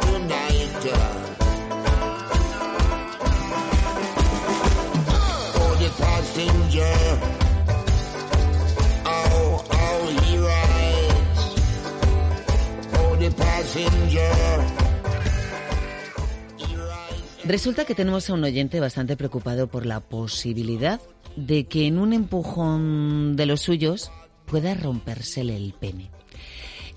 Resulta 17.50 17.84
que 17.84 17.96
tenemos 17.96 18.30
a 18.30 18.34
un 18.34 18.44
oyente 18.44 18.80
bastante 18.80 19.18
preocupado 19.18 19.68
por 19.68 19.86
la 19.88 20.00
posibilidad 20.02 21.02
de 21.46 21.66
que 21.66 21.88
en 21.88 21.98
un 21.98 22.14
empujón 22.14 23.36
de 23.36 23.46
los 23.46 23.62
suyos 23.62 24.12
pueda 24.46 24.74
rompérsele 24.74 25.56
el 25.56 25.74
pene. 25.74 26.10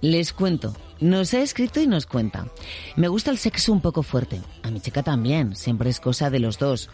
Les 0.00 0.32
cuento, 0.32 0.74
nos 1.00 1.32
ha 1.32 1.42
escrito 1.42 1.80
y 1.80 1.86
nos 1.86 2.06
cuenta. 2.06 2.48
Me 2.96 3.06
gusta 3.06 3.30
el 3.30 3.38
sexo 3.38 3.72
un 3.72 3.80
poco 3.80 4.02
fuerte. 4.02 4.40
A 4.64 4.70
mi 4.70 4.80
chica 4.80 5.04
también, 5.04 5.54
siempre 5.54 5.90
es 5.90 6.00
cosa 6.00 6.28
de 6.28 6.40
los 6.40 6.58
dos. 6.58 6.90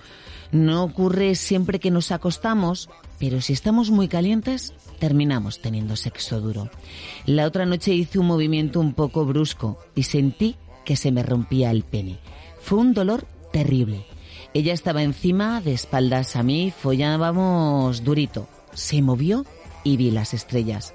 No 0.52 0.84
ocurre 0.84 1.34
siempre 1.34 1.78
que 1.78 1.90
nos 1.90 2.12
acostamos, 2.12 2.90
pero 3.18 3.40
si 3.40 3.54
estamos 3.54 3.90
muy 3.90 4.08
calientes, 4.08 4.74
terminamos 4.98 5.60
teniendo 5.62 5.96
sexo 5.96 6.40
duro. 6.40 6.70
La 7.24 7.46
otra 7.46 7.64
noche 7.64 7.94
hice 7.94 8.18
un 8.18 8.26
movimiento 8.26 8.78
un 8.78 8.92
poco 8.92 9.24
brusco 9.24 9.78
y 9.94 10.02
sentí 10.02 10.56
que 10.84 10.96
se 10.96 11.10
me 11.10 11.22
rompía 11.22 11.70
el 11.70 11.84
pene. 11.84 12.18
Fue 12.60 12.78
un 12.78 12.92
dolor 12.92 13.26
terrible. 13.52 14.06
Ella 14.58 14.72
estaba 14.72 15.04
encima, 15.04 15.60
de 15.60 15.72
espaldas 15.72 16.34
a 16.34 16.42
mí, 16.42 16.72
follábamos 16.76 18.02
durito. 18.02 18.48
Se 18.74 19.00
movió 19.02 19.46
y 19.84 19.96
vi 19.96 20.10
las 20.10 20.34
estrellas. 20.34 20.94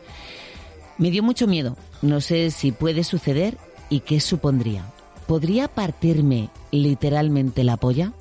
Me 0.98 1.12
dio 1.12 1.24
mucho 1.24 1.48
miedo. 1.48 1.77
No 2.01 2.20
sé 2.20 2.51
si 2.51 2.74
puede 2.74 3.05
suceder 3.05 3.58
y 3.89 4.01
qué 4.01 4.20
supondría. 4.20 4.84
¿Podría 5.27 5.70
partirme 5.70 6.50
literalmente 6.72 7.63
la 7.63 7.77
polla? 7.77 8.12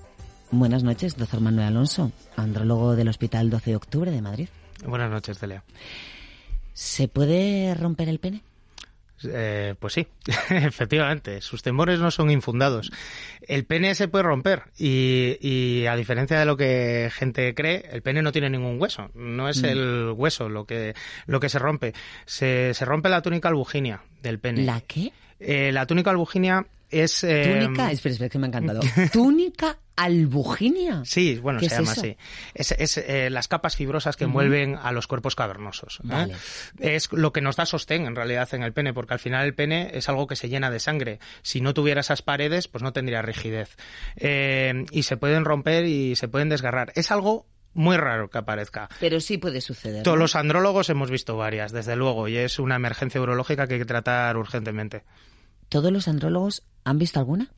Buenas 0.52 0.84
noches, 0.84 1.16
doctor 1.16 1.40
Manuel 1.40 1.66
Alonso, 1.66 2.12
andrólogo 2.36 2.94
del 2.94 3.08
Hospital 3.08 3.50
12 3.50 3.70
de 3.70 3.76
Octubre 3.76 4.10
de 4.12 4.22
Madrid. 4.22 4.48
Buenas 4.86 5.10
noches, 5.10 5.40
Delia. 5.40 5.64
¿Se 6.72 7.08
puede 7.08 7.74
romper 7.74 8.08
el 8.08 8.20
pene? 8.20 8.44
Eh, 9.30 9.74
pues 9.78 9.94
sí, 9.94 10.06
efectivamente, 10.50 11.40
sus 11.40 11.62
temores 11.62 12.00
no 12.00 12.10
son 12.10 12.30
infundados. 12.30 12.90
El 13.46 13.64
pene 13.64 13.94
se 13.94 14.08
puede 14.08 14.24
romper 14.24 14.64
y, 14.78 15.38
y 15.40 15.86
a 15.86 15.96
diferencia 15.96 16.38
de 16.38 16.44
lo 16.44 16.56
que 16.56 17.10
gente 17.12 17.54
cree, 17.54 17.88
el 17.92 18.02
pene 18.02 18.22
no 18.22 18.32
tiene 18.32 18.50
ningún 18.50 18.80
hueso. 18.80 19.10
No 19.14 19.48
es 19.48 19.62
el 19.62 20.12
hueso 20.16 20.48
lo 20.48 20.64
que, 20.64 20.94
lo 21.26 21.40
que 21.40 21.48
se 21.48 21.58
rompe. 21.58 21.92
Se, 22.26 22.74
se 22.74 22.84
rompe 22.84 23.08
la 23.08 23.22
túnica 23.22 23.48
albuginia 23.48 24.02
del 24.22 24.38
pene. 24.38 24.62
¿La 24.62 24.80
qué? 24.80 25.12
Eh, 25.44 25.72
la 25.72 25.86
túnica 25.86 26.10
albuginia 26.10 26.66
es... 26.90 27.24
eh, 27.24 27.58
Túnica, 27.60 27.90
espera, 27.90 28.12
espera, 28.12 28.28
que 28.28 28.38
me 28.38 28.46
ha 28.46 28.48
encantado. 28.48 28.80
Túnica 29.12 29.78
albuginia. 29.96 31.02
Sí, 31.04 31.38
bueno, 31.38 31.58
¿Qué 31.60 31.68
se 31.68 31.74
es 31.74 31.80
llama 31.80 31.92
eso? 31.92 32.00
así. 32.00 32.16
Es, 32.54 32.72
es, 32.72 32.98
eh, 32.98 33.28
las 33.30 33.48
capas 33.48 33.76
fibrosas 33.76 34.16
que 34.16 34.24
envuelven 34.24 34.76
a 34.80 34.92
los 34.92 35.06
cuerpos 35.06 35.34
cavernosos. 35.34 35.98
¿eh? 36.00 36.04
Vale. 36.04 36.34
Es 36.78 37.12
lo 37.12 37.32
que 37.32 37.40
nos 37.40 37.56
da 37.56 37.66
sostén 37.66 38.06
en 38.06 38.16
realidad 38.16 38.48
en 38.54 38.62
el 38.62 38.72
pene, 38.72 38.92
porque 38.94 39.14
al 39.14 39.20
final 39.20 39.44
el 39.44 39.54
pene 39.54 39.90
es 39.94 40.08
algo 40.08 40.26
que 40.26 40.36
se 40.36 40.48
llena 40.48 40.70
de 40.70 40.80
sangre. 40.80 41.18
Si 41.42 41.60
no 41.60 41.74
tuviera 41.74 42.00
esas 42.00 42.22
paredes, 42.22 42.68
pues 42.68 42.82
no 42.82 42.92
tendría 42.92 43.22
rigidez. 43.22 43.76
Eh, 44.16 44.84
y 44.90 45.02
se 45.02 45.16
pueden 45.16 45.44
romper 45.44 45.84
y 45.86 46.16
se 46.16 46.28
pueden 46.28 46.48
desgarrar. 46.48 46.92
Es 46.94 47.10
algo 47.10 47.46
muy 47.74 47.96
raro 47.96 48.28
que 48.28 48.38
aparezca. 48.38 48.88
Pero 49.00 49.20
sí 49.20 49.38
puede 49.38 49.60
suceder. 49.60 50.02
Todos 50.02 50.16
¿no? 50.18 50.24
los 50.24 50.36
andrólogos 50.36 50.90
hemos 50.90 51.10
visto 51.10 51.36
varias, 51.36 51.72
desde 51.72 51.96
luego, 51.96 52.28
y 52.28 52.36
es 52.36 52.58
una 52.58 52.76
emergencia 52.76 53.20
urológica 53.20 53.66
que 53.66 53.74
hay 53.74 53.80
que 53.80 53.86
tratar 53.86 54.36
urgentemente. 54.36 55.04
¿Todos 55.72 55.90
los 55.90 56.06
andrólogos 56.06 56.64
han 56.84 56.98
visto 56.98 57.18
alguna? 57.18 57.48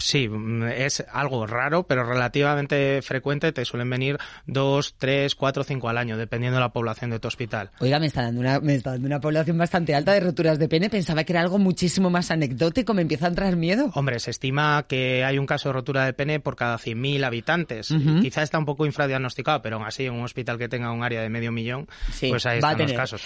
Sí, 0.00 0.28
mm, 0.28 0.64
es 0.64 1.06
algo 1.12 1.46
raro, 1.46 1.86
pero 1.86 2.02
relativamente 2.02 3.00
frecuente. 3.02 3.52
Te 3.52 3.64
suelen 3.64 3.88
venir 3.88 4.18
dos, 4.46 4.96
tres, 4.98 5.36
cuatro, 5.36 5.62
cinco 5.62 5.88
al 5.88 5.96
año, 5.96 6.16
dependiendo 6.16 6.56
de 6.56 6.62
la 6.62 6.72
población 6.72 7.10
de 7.10 7.20
tu 7.20 7.28
hospital. 7.28 7.70
Oiga, 7.78 8.00
me 8.00 8.06
está 8.06 8.22
dando 8.22 8.40
una, 8.40 8.58
me 8.58 8.74
está 8.74 8.90
dando 8.90 9.06
una 9.06 9.20
población 9.20 9.56
bastante 9.58 9.94
alta 9.94 10.12
de 10.14 10.18
roturas 10.18 10.58
de 10.58 10.68
pene. 10.68 10.90
Pensaba 10.90 11.22
que 11.22 11.34
era 11.34 11.40
algo 11.40 11.58
muchísimo 11.58 12.10
más 12.10 12.32
anecdótico. 12.32 12.94
Me 12.94 13.02
empieza 13.02 13.26
a 13.26 13.28
entrar 13.28 13.54
miedo. 13.54 13.92
Hombre, 13.94 14.18
se 14.18 14.32
estima 14.32 14.84
que 14.88 15.22
hay 15.22 15.38
un 15.38 15.46
caso 15.46 15.68
de 15.68 15.74
rotura 15.74 16.04
de 16.04 16.14
pene 16.14 16.40
por 16.40 16.56
cada 16.56 16.78
100.000 16.78 17.24
habitantes. 17.24 17.94
Quizá 18.22 18.42
está 18.42 18.58
un 18.58 18.64
poco 18.64 18.86
infradiagnosticado, 18.86 19.62
pero 19.62 19.76
aún 19.76 19.86
así, 19.86 20.06
en 20.06 20.14
un 20.14 20.24
hospital 20.24 20.58
que 20.58 20.68
tenga 20.68 20.90
un 20.90 21.04
área 21.04 21.22
de 21.22 21.28
medio 21.28 21.52
millón, 21.52 21.86
Sí, 22.10 22.28
pues 22.28 22.44
ahí 22.44 22.58
están 22.58 22.76
los 22.76 22.92
casos. 22.92 23.22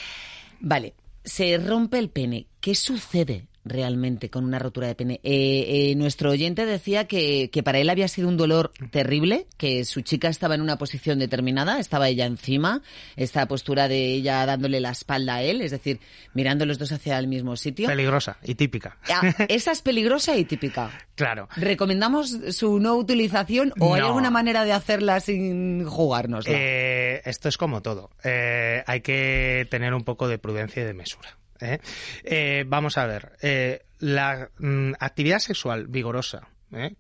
Vale, 0.61 0.93
se 1.25 1.57
rompe 1.57 1.99
el 1.99 2.11
pene. 2.11 2.49
¿Qué 2.61 2.75
sucede 2.75 3.49
realmente 3.65 4.31
con 4.31 4.45
una 4.45 4.59
rotura 4.59 4.87
de 4.89 4.95
pene? 4.95 5.21
Eh, 5.23 5.91
eh, 5.91 5.95
nuestro 5.97 6.31
oyente 6.31 6.67
decía 6.67 7.07
que, 7.07 7.51
que 7.51 7.63
para 7.63 7.79
él 7.79 7.91
había 7.91 8.09
sido 8.09 8.29
un 8.29 8.37
dolor 8.37 8.73
terrible, 8.91 9.47
que 9.57 9.85
su 9.85 10.01
chica 10.03 10.29
estaba 10.29 10.55
en 10.55 10.61
una 10.61 10.79
posición 10.79 11.19
determinada, 11.19 11.79
estaba 11.79 12.09
ella 12.09 12.27
encima, 12.27 12.83
esta 13.17 13.47
postura 13.47 13.89
de 13.89 14.13
ella 14.15 14.47
dándole 14.47 14.81
la 14.81 14.91
espalda 14.91 15.37
a 15.37 15.43
él, 15.43 15.61
es 15.61 15.71
decir, 15.71 16.01
mirando 16.35 16.67
los 16.67 16.79
dos 16.79 16.93
hacia 16.93 17.19
el 17.19 17.27
mismo 17.27 17.57
sitio. 17.57 17.89
Peligrosa 17.89 18.39
y 18.43 18.55
típica. 18.55 18.97
Ah, 19.11 19.35
esa 19.49 19.73
es 19.73 19.83
peligrosa 19.83 20.37
y 20.37 20.45
típica. 20.45 20.91
Claro. 21.21 21.51
¿Recomendamos 21.55 22.31
su 22.53 22.81
no 22.81 22.95
utilización 22.95 23.75
o 23.79 23.95
hay 23.95 24.01
alguna 24.01 24.31
manera 24.31 24.65
de 24.65 24.73
hacerla 24.73 25.21
sin 25.21 25.85
jugárnosla? 25.85 26.55
Eh, 26.57 27.21
esto 27.27 27.51
es 27.51 27.59
como 27.59 27.83
todo. 27.83 28.09
Eh, 28.25 28.83
hay 28.87 29.03
que 29.03 29.69
tener 29.71 29.93
un 29.93 30.03
poco 30.03 30.29
de 30.29 30.39
prudencia 30.39 30.83
y 30.83 30.87
de 30.87 30.95
mesura. 30.95 31.37
¿Eh? 31.63 31.81
Eh, 32.25 32.65
vamos 32.67 32.99
a 32.99 33.07
ver. 33.07 33.33
eh, 33.43 33.83
la 33.99 34.51
mm, 34.59 34.93
actividad 34.99 35.39
sexual 35.39 35.87
vigorosa 35.87 36.49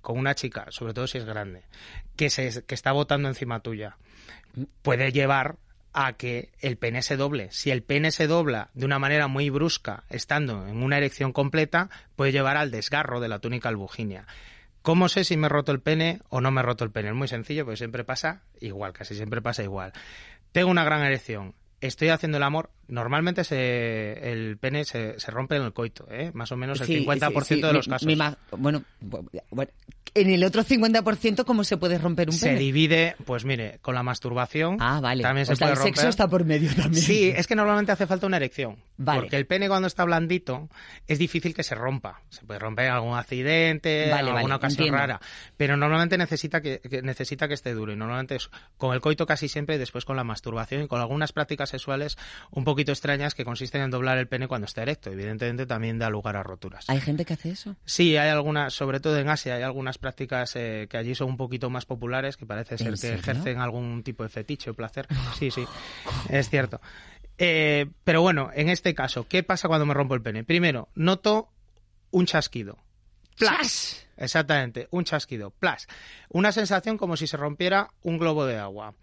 con 0.00 0.18
una 0.18 0.34
chica, 0.34 0.66
sobre 0.70 0.94
todo 0.94 1.06
si 1.06 1.18
es 1.18 1.24
grande, 1.24 1.62
que, 2.16 2.28
se, 2.28 2.64
que 2.64 2.74
está 2.74 2.90
botando 2.90 3.28
encima 3.28 3.60
tuya, 3.60 3.96
puede 4.82 5.12
llevar 5.12 5.56
a 5.92 6.14
que 6.14 6.50
el 6.60 6.76
pene 6.76 7.02
se 7.02 7.16
doble. 7.16 7.48
Si 7.52 7.70
el 7.70 7.82
pene 7.82 8.10
se 8.10 8.26
dobla 8.26 8.70
de 8.74 8.86
una 8.86 8.98
manera 8.98 9.28
muy 9.28 9.50
brusca, 9.50 10.04
estando 10.08 10.66
en 10.66 10.82
una 10.82 10.98
erección 10.98 11.32
completa, 11.32 11.88
puede 12.16 12.32
llevar 12.32 12.56
al 12.56 12.70
desgarro 12.70 13.20
de 13.20 13.28
la 13.28 13.38
túnica 13.38 13.68
albuginia. 13.68 14.26
¿Cómo 14.82 15.08
sé 15.08 15.24
si 15.24 15.36
me 15.36 15.46
he 15.46 15.50
roto 15.50 15.72
el 15.72 15.80
pene 15.80 16.20
o 16.30 16.40
no 16.40 16.50
me 16.50 16.60
he 16.60 16.64
roto 16.64 16.84
el 16.84 16.90
pene? 16.90 17.10
Es 17.10 17.14
muy 17.14 17.28
sencillo, 17.28 17.64
porque 17.64 17.76
siempre 17.76 18.04
pasa 18.04 18.42
igual, 18.60 18.92
casi 18.92 19.14
siempre 19.14 19.42
pasa 19.42 19.62
igual. 19.62 19.92
Tengo 20.52 20.70
una 20.70 20.84
gran 20.84 21.02
erección, 21.02 21.54
estoy 21.80 22.08
haciendo 22.08 22.36
el 22.38 22.42
amor, 22.44 22.70
normalmente 22.88 23.44
se, 23.44 24.32
el 24.32 24.58
pene 24.58 24.84
se, 24.84 25.18
se 25.18 25.30
rompe 25.30 25.56
en 25.56 25.62
el 25.62 25.72
coito, 25.72 26.06
¿eh? 26.10 26.30
más 26.34 26.50
o 26.52 26.56
menos 26.56 26.80
el 26.80 26.86
Sí, 26.86 27.04
50% 27.06 27.44
sí, 27.44 27.54
sí, 27.56 27.60
de 27.62 27.72
los 27.72 27.88
casos. 27.88 28.08
bueno, 28.58 28.82
bu- 29.02 29.28
bueno, 29.50 29.70
en 30.12 30.28
el 30.30 30.42
otro 30.42 30.64
50%, 30.64 31.44
¿cómo 31.44 31.62
se 31.62 31.76
puede 31.76 31.96
romper 31.96 32.28
un 32.28 32.34
se 32.34 32.46
pene? 32.48 32.58
divide, 32.58 33.14
pues 33.24 33.44
mire, 33.44 33.78
con 33.80 33.94
la 33.94 34.02
masturbación. 34.02 34.76
Ah, 34.80 35.00
vale. 35.00 35.22
También 35.22 35.46
se 35.46 35.52
o 35.52 35.56
sea, 35.56 35.68
puede 35.68 35.78
el 35.80 35.94
sexo 35.94 36.08
está 36.08 36.26
por 36.26 36.44
medio 36.44 36.74
también. 36.74 37.02
Sí, 37.02 37.32
es 37.34 37.46
que 37.46 37.54
normalmente 37.54 37.92
hace 37.92 38.06
falta 38.08 38.26
una 38.26 38.36
erección 38.38 38.76
Vale. 38.96 39.20
Porque 39.22 39.36
el 39.36 39.46
pene 39.46 39.68
cuando 39.68 39.86
está 39.86 40.04
blandito 40.04 40.68
es 41.06 41.18
difícil 41.18 41.54
que 41.54 41.62
se 41.62 41.74
rompa. 41.74 42.20
Se 42.28 42.44
puede 42.44 42.58
romper 42.58 42.86
en 42.86 42.92
algún 42.92 43.16
accidente, 43.16 44.08
Vale, 44.10 44.28
en 44.30 44.36
alguna 44.36 44.42
vale, 44.42 44.54
ocasión 44.56 44.88
entiendo. 44.88 44.98
rara. 44.98 45.20
Pero 45.56 45.76
normalmente 45.76 46.18
necesita 46.18 46.60
que, 46.60 46.80
que 46.80 47.00
necesita 47.02 47.48
que 47.48 47.54
esté 47.54 47.72
duro. 47.72 47.92
Y 47.92 47.96
normalmente 47.96 48.34
es 48.34 48.50
con 48.76 48.92
el 48.92 49.00
coito 49.00 49.24
casi 49.26 49.48
siempre 49.48 49.76
y 49.76 49.78
después 49.78 50.04
con 50.04 50.16
la 50.16 50.24
masturbación 50.24 50.82
y 50.82 50.86
con 50.88 51.00
algunas 51.00 51.32
prácticas 51.32 51.69
sexuales 51.70 52.18
un 52.50 52.64
poquito 52.64 52.92
extrañas 52.92 53.34
que 53.34 53.44
consisten 53.44 53.80
en 53.82 53.90
doblar 53.90 54.18
el 54.18 54.28
pene 54.28 54.46
cuando 54.48 54.66
está 54.66 54.82
erecto. 54.82 55.10
Evidentemente 55.10 55.66
también 55.66 55.98
da 55.98 56.10
lugar 56.10 56.36
a 56.36 56.42
roturas. 56.42 56.84
¿Hay 56.88 57.00
gente 57.00 57.24
que 57.24 57.34
hace 57.34 57.50
eso? 57.50 57.76
Sí, 57.84 58.16
hay 58.16 58.28
algunas, 58.28 58.74
sobre 58.74 59.00
todo 59.00 59.18
en 59.18 59.28
Asia, 59.28 59.54
hay 59.54 59.62
algunas 59.62 59.98
prácticas 59.98 60.54
eh, 60.56 60.86
que 60.90 60.96
allí 60.96 61.14
son 61.14 61.28
un 61.28 61.36
poquito 61.36 61.70
más 61.70 61.86
populares, 61.86 62.36
que 62.36 62.46
parece 62.46 62.76
ser 62.78 62.88
¿En 62.88 62.92
que 62.94 62.98
serio? 62.98 63.18
ejercen 63.18 63.58
algún 63.58 64.02
tipo 64.02 64.22
de 64.22 64.28
fetiche 64.28 64.70
o 64.70 64.74
placer. 64.74 65.06
Sí, 65.38 65.50
sí, 65.50 65.64
es 66.28 66.50
cierto. 66.50 66.80
Eh, 67.38 67.86
pero 68.04 68.20
bueno, 68.20 68.50
en 68.54 68.68
este 68.68 68.94
caso, 68.94 69.26
¿qué 69.26 69.42
pasa 69.42 69.66
cuando 69.68 69.86
me 69.86 69.94
rompo 69.94 70.14
el 70.14 70.20
pene? 70.22 70.44
Primero, 70.44 70.88
noto 70.94 71.48
un 72.10 72.26
chasquido. 72.26 72.78
¡Plas! 73.38 74.06
Exactamente, 74.18 74.86
un 74.90 75.04
chasquido. 75.04 75.50
¡Plas! 75.50 75.86
Una 76.28 76.52
sensación 76.52 76.98
como 76.98 77.16
si 77.16 77.26
se 77.26 77.38
rompiera 77.38 77.88
un 78.02 78.18
globo 78.18 78.44
de 78.44 78.58
agua. 78.58 78.94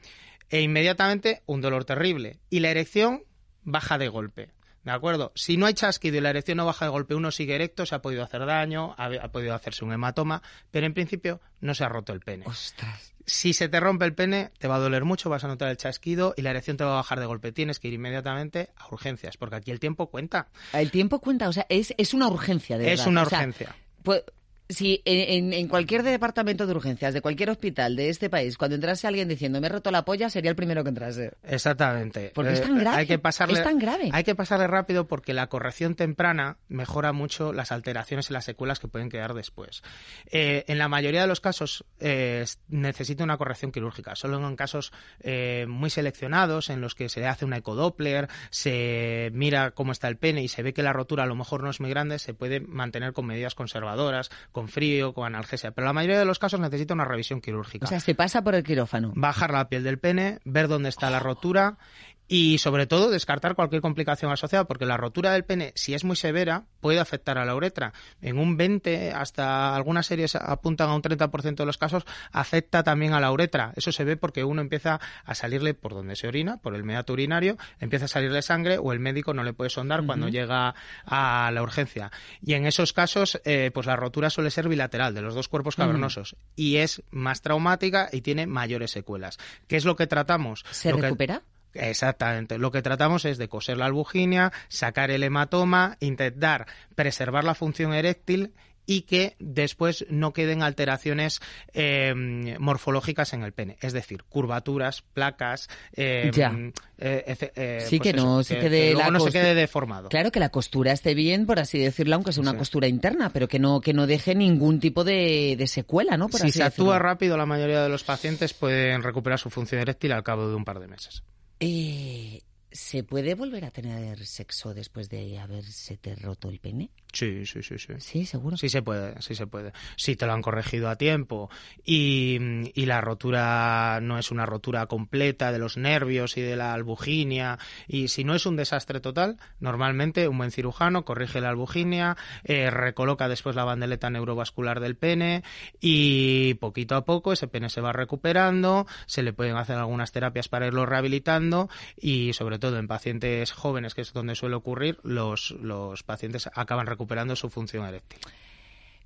E 0.49 0.61
inmediatamente 0.61 1.41
un 1.45 1.61
dolor 1.61 1.85
terrible. 1.85 2.39
Y 2.49 2.59
la 2.61 2.69
erección 2.69 3.23
baja 3.63 3.97
de 3.97 4.07
golpe. 4.07 4.51
¿De 4.83 4.91
acuerdo? 4.93 5.33
Si 5.35 5.57
no 5.57 5.65
hay 5.65 5.73
chasquido 5.73 6.15
y 6.17 6.21
la 6.21 6.29
erección 6.29 6.55
no 6.57 6.65
baja 6.65 6.85
de 6.85 6.91
golpe, 6.91 7.13
uno 7.13 7.29
sigue 7.31 7.55
erecto, 7.55 7.85
se 7.85 7.93
ha 7.93 8.01
podido 8.01 8.23
hacer 8.23 8.45
daño, 8.45 8.95
ha, 8.97 9.07
ha 9.21 9.31
podido 9.33 9.53
hacerse 9.53 9.83
un 9.83 9.91
hematoma, 9.91 10.41
pero 10.71 10.85
en 10.85 10.93
principio 10.93 11.41
no 11.59 11.73
se 11.75 11.83
ha 11.83 11.89
roto 11.89 12.13
el 12.13 12.21
pene. 12.21 12.45
Ostras. 12.47 13.13
Si 13.25 13.51
se 13.51 13.67
te 13.67 13.81
rompe 13.81 14.05
el 14.05 14.15
pene, 14.15 14.51
te 14.57 14.69
va 14.69 14.75
a 14.75 14.79
doler 14.79 15.03
mucho, 15.03 15.29
vas 15.29 15.43
a 15.43 15.49
notar 15.49 15.67
el 15.67 15.75
chasquido 15.75 16.33
y 16.37 16.41
la 16.41 16.51
erección 16.51 16.77
te 16.77 16.85
va 16.85 16.93
a 16.93 16.95
bajar 16.95 17.19
de 17.19 17.25
golpe. 17.25 17.51
Tienes 17.51 17.79
que 17.79 17.89
ir 17.89 17.95
inmediatamente 17.95 18.69
a 18.77 18.87
urgencias, 18.89 19.35
porque 19.35 19.57
aquí 19.57 19.71
el 19.71 19.81
tiempo 19.81 20.07
cuenta. 20.09 20.47
El 20.71 20.89
tiempo 20.91 21.19
cuenta, 21.19 21.49
o 21.49 21.51
sea, 21.53 21.65
es, 21.67 21.93
es 21.97 22.13
una 22.13 22.29
urgencia, 22.29 22.77
de 22.77 22.85
Es 22.93 22.99
verdad. 22.99 23.07
una 23.11 23.23
O 23.23 23.25
sea, 23.25 23.39
urgencia. 23.39 23.75
pues, 24.03 24.23
si 24.69 25.01
en, 25.05 25.67
cualquier 25.67 26.03
departamento 26.03 26.65
de 26.65 26.73
urgencias 26.73 27.13
de 27.13 27.21
cualquier 27.21 27.49
hospital 27.49 27.95
de 27.95 28.09
este 28.09 28.29
país, 28.29 28.57
cuando 28.57 28.75
entrase 28.75 29.07
alguien 29.07 29.27
diciendo 29.27 29.61
me 29.61 29.67
he 29.67 29.69
roto 29.69 29.91
la 29.91 30.03
polla, 30.05 30.29
sería 30.29 30.49
el 30.49 30.55
primero 30.55 30.83
que 30.83 30.89
entrase. 30.89 31.33
Exactamente. 31.43 32.31
Porque 32.33 32.53
es 32.53 32.59
Eh, 32.59 32.63
tan 32.63 32.77
grave, 32.79 32.97
Hay 32.97 33.07
que 33.07 33.19
pasarle, 33.19 33.57
es 33.59 33.63
tan 33.63 33.79
grave. 33.79 34.09
Hay 34.11 34.23
que 34.23 34.35
pasarle 34.35 34.67
rápido 34.67 35.07
porque 35.07 35.33
la 35.33 35.47
corrección 35.47 35.95
temprana 35.95 36.57
mejora 36.67 37.13
mucho 37.13 37.53
las 37.53 37.71
alteraciones 37.71 38.29
y 38.29 38.33
las 38.33 38.45
secuelas 38.45 38.79
que 38.79 38.87
pueden 38.87 39.09
quedar 39.09 39.33
después. 39.33 39.83
Eh, 40.31 40.65
en 40.67 40.77
la 40.77 40.87
mayoría 40.87 41.21
de 41.21 41.27
los 41.27 41.39
casos 41.39 41.85
eh, 41.99 42.45
necesita 42.67 43.23
una 43.23 43.37
corrección 43.37 43.71
quirúrgica. 43.71 44.15
Solo 44.15 44.45
en 44.45 44.55
casos 44.55 44.91
eh, 45.21 45.65
muy 45.67 45.89
seleccionados 45.89 46.69
en 46.69 46.81
los 46.81 46.95
que 46.95 47.09
se 47.09 47.25
hace 47.25 47.45
una 47.45 47.57
ecodoppler, 47.57 48.27
se 48.49 49.29
mira 49.33 49.71
cómo 49.71 49.91
está 49.91 50.07
el 50.07 50.17
pene 50.17 50.43
y 50.43 50.47
se 50.47 50.63
ve 50.63 50.73
que 50.73 50.83
la 50.83 50.93
rotura 50.93 51.23
a 51.23 51.27
lo 51.27 51.35
mejor 51.35 51.63
no 51.63 51.69
es 51.69 51.79
muy 51.79 51.89
grande, 51.89 52.19
se 52.19 52.33
puede 52.33 52.59
mantener 52.59 53.13
con 53.13 53.25
medidas 53.25 53.55
conservadoras, 53.55 54.29
con 54.57 54.69
frío, 54.69 55.13
con 55.13 55.27
analgesia. 55.27 55.69
Pero 55.69 55.85
la 55.85 55.93
mayoría 55.93 56.17
de 56.17 56.25
los 56.25 56.39
casos 56.39 56.59
necesita 56.59 56.95
una 56.95 57.05
revisión 57.05 57.41
quirúrgica 57.41 57.85
O 57.85 57.87
sea, 57.87 57.99
se 57.99 58.15
pasa 58.15 58.43
por 58.43 58.55
el 58.55 58.63
quirófano. 58.63 59.13
bajar 59.15 59.51
la 59.51 59.69
piel 59.69 59.83
del 59.83 59.99
pene, 59.99 60.39
ver 60.45 60.67
dónde 60.67 60.89
está 60.89 61.11
la 61.11 61.19
rotura 61.19 61.77
y 62.27 62.57
sobre 62.57 62.87
todo 62.87 63.09
descartar 63.09 63.55
cualquier 63.55 63.81
complicación 63.81 64.31
asociada 64.31 64.65
porque 64.65 64.85
la 64.85 64.97
rotura 64.97 65.31
del 65.33 65.45
pene 65.45 65.71
si 65.75 65.93
es 65.93 66.03
muy 66.03 66.15
severa 66.15 66.65
puede 66.81 66.99
afectar 66.99 67.37
a 67.37 67.45
la 67.45 67.55
uretra. 67.55 67.93
En 68.21 68.37
un 68.37 68.57
20 68.57 69.13
hasta 69.13 69.75
algunas 69.75 70.05
series 70.07 70.35
apuntan 70.35 70.89
a 70.89 70.95
un 70.95 71.01
30% 71.01 71.55
de 71.55 71.65
los 71.65 71.77
casos 71.77 72.03
afecta 72.31 72.83
también 72.83 73.13
a 73.13 73.19
la 73.19 73.31
uretra. 73.31 73.71
Eso 73.75 73.91
se 73.91 74.03
ve 74.03 74.17
porque 74.17 74.43
uno 74.43 74.61
empieza 74.61 74.99
a 75.23 75.35
salirle 75.35 75.73
por 75.73 75.93
donde 75.93 76.15
se 76.15 76.27
orina 76.27 76.57
por 76.57 76.75
el 76.75 76.83
meato 76.83 77.13
urinario 77.13 77.57
empieza 77.79 78.05
a 78.05 78.09
salirle 78.09 78.41
sangre 78.41 78.77
o 78.77 78.91
el 78.91 78.99
médico 78.99 79.33
no 79.33 79.43
le 79.43 79.53
puede 79.53 79.69
sondar 79.69 80.05
cuando 80.05 80.27
llega 80.27 80.75
a 81.05 81.49
la 81.53 81.61
urgencia. 81.63 82.11
Y 82.45 82.53
en 82.55 82.65
esos 82.65 82.93
casos 82.93 83.39
eh, 83.45 83.71
pues 83.73 83.85
la 83.85 83.95
rotura 83.95 84.29
suele 84.29 84.51
ser 84.51 84.67
bilateral 84.67 85.13
de 85.13 85.21
los 85.21 85.33
dos 85.35 85.47
cuerpos 85.47 85.75
cavernosos 85.75 86.35
y 86.55 86.77
es 86.77 87.03
más 87.11 87.41
traumática 87.41 88.09
y 88.11 88.21
tiene 88.21 88.47
mayores 88.47 88.91
secuelas. 88.91 89.37
¿qué 89.67 89.77
es 89.77 89.85
lo 89.85 89.95
que 89.95 90.07
tratamos? 90.07 90.65
¿Se 90.71 90.89
Lo 90.91 90.97
que- 90.97 91.01
recupera? 91.03 91.41
Exactamente. 91.79 92.57
Lo 92.57 92.71
que 92.71 92.81
tratamos 92.81 93.25
es 93.25 93.37
de 93.37 93.47
coser 93.47 93.77
la 93.77 93.85
albuginia, 93.85 94.51
sacar 94.67 95.11
el 95.11 95.23
hematoma, 95.23 95.97
intentar 95.99 96.67
preservar 96.95 97.43
la 97.43 97.55
función 97.55 97.93
eréctil 97.93 98.53
y 98.89 99.01
que 99.01 99.35
después 99.39 100.05
no 100.09 100.31
queden 100.31 100.63
alteraciones 100.63 101.41
eh, 101.73 102.55
morfológicas 102.57 103.33
en 103.33 103.43
el 103.43 103.51
pene, 103.51 103.77
es 103.81 103.91
decir, 103.91 104.23
curvaturas, 104.23 105.01
placas, 105.01 105.67
eh, 105.91 106.31
Ya. 106.33 106.55
eh, 106.97 107.83
Sí, 107.85 107.97
pues 107.97 108.01
que 108.01 108.13
no 108.17 108.43
se 108.43 108.59
quede 108.59 108.93
luego 108.93 108.99
la 109.01 109.11
no 109.11 109.19
se 109.19 109.27
costu- 109.27 109.31
quede 109.33 109.55
deformado. 109.55 110.07
Claro 110.07 110.31
que 110.31 110.39
la 110.39 110.49
costura 110.49 110.93
esté 110.93 111.15
bien, 111.15 111.45
por 111.45 111.59
así 111.59 111.77
decirlo, 111.79 112.15
aunque 112.15 112.31
sea 112.31 112.41
una 112.43 112.51
Sí. 112.51 112.57
costura 112.59 112.87
interna, 112.87 113.29
pero 113.33 113.49
que 113.49 113.59
no 113.59 113.81
que 113.81 113.91
no 113.93 114.07
deje 114.07 114.35
ningún 114.35 114.79
tipo 114.79 115.03
de, 115.03 115.55
de 115.57 115.67
secuela, 115.67 116.15
¿no? 116.15 116.29
Por 116.29 116.39
si 116.39 116.47
así 116.47 116.57
se 116.59 116.63
actúa 116.63 116.97
rápido, 116.97 117.35
la 117.35 117.45
mayoría 117.45 117.83
de 117.83 117.89
los 117.89 118.05
pacientes 118.05 118.53
pueden 118.53 119.03
recuperar 119.03 119.37
su 119.37 119.49
función 119.49 119.81
eréctil 119.81 120.13
al 120.13 120.23
cabo 120.23 120.47
de 120.47 120.55
un 120.55 120.63
par 120.63 120.79
de 120.79 120.87
meses. 120.87 121.23
Eh, 121.59 122.43
¿Se 122.71 123.03
puede 123.03 123.33
volver 123.33 123.65
a 123.65 123.71
tener 123.71 124.25
sexo 124.25 124.73
después 124.73 125.09
de 125.09 125.39
haberse 125.39 125.97
te 125.97 126.15
roto 126.15 126.49
el 126.49 126.59
pene? 126.59 126.91
Sí, 127.13 127.45
sí, 127.45 127.63
sí, 127.63 127.79
sí. 127.79 127.93
Sí, 127.99 128.25
seguro. 128.25 128.57
Sí 128.57 128.69
se 128.69 128.81
puede, 128.81 129.19
sí 129.21 129.33
se 129.33 129.47
puede. 129.47 129.71
Si 129.95 130.15
te 130.15 130.25
lo 130.25 130.33
han 130.33 130.41
corregido 130.41 130.89
a 130.89 130.97
tiempo 130.97 131.49
y, 131.83 132.37
y 132.73 132.85
la 132.85 133.01
rotura 133.01 133.99
no 134.01 134.19
es 134.19 134.29
una 134.29 134.45
rotura 134.45 134.85
completa 134.87 135.51
de 135.51 135.57
los 135.57 135.77
nervios 135.77 136.37
y 136.37 136.41
de 136.41 136.55
la 136.55 136.73
albuginia 136.73 137.57
y 137.87 138.09
si 138.09 138.23
no 138.23 138.35
es 138.35 138.45
un 138.45 138.55
desastre 138.55 138.99
total, 138.99 139.37
normalmente 139.59 140.27
un 140.27 140.37
buen 140.37 140.51
cirujano 140.51 141.05
corrige 141.05 141.41
la 141.41 141.49
albuginia, 141.49 142.17
eh, 142.43 142.69
recoloca 142.69 143.27
después 143.27 143.55
la 143.55 143.63
bandeleta 143.63 144.09
neurovascular 144.09 144.79
del 144.79 144.95
pene 144.95 145.43
y 145.79 146.55
poquito 146.55 146.95
a 146.95 147.05
poco 147.05 147.33
ese 147.33 147.47
pene 147.47 147.69
se 147.69 147.81
va 147.81 147.93
recuperando, 147.93 148.85
se 149.05 149.23
le 149.23 149.33
pueden 149.33 149.55
hacer 149.55 149.77
algunas 149.77 150.11
terapias 150.11 150.49
para 150.49 150.67
irlo 150.67 150.85
rehabilitando 150.85 151.69
y 151.95 152.33
sobre 152.33 152.59
todo 152.59 152.77
en 152.77 152.87
pacientes 152.87 153.53
jóvenes, 153.53 153.95
que 153.95 154.01
es 154.01 154.13
donde 154.13 154.35
suele 154.35 154.55
ocurrir, 154.55 154.99
los, 155.03 155.51
los 155.61 156.03
pacientes 156.03 156.49
acaban 156.53 156.85
recuperando 156.85 157.06
su 157.35 157.49
función 157.49 157.85
eréctil. 157.87 158.19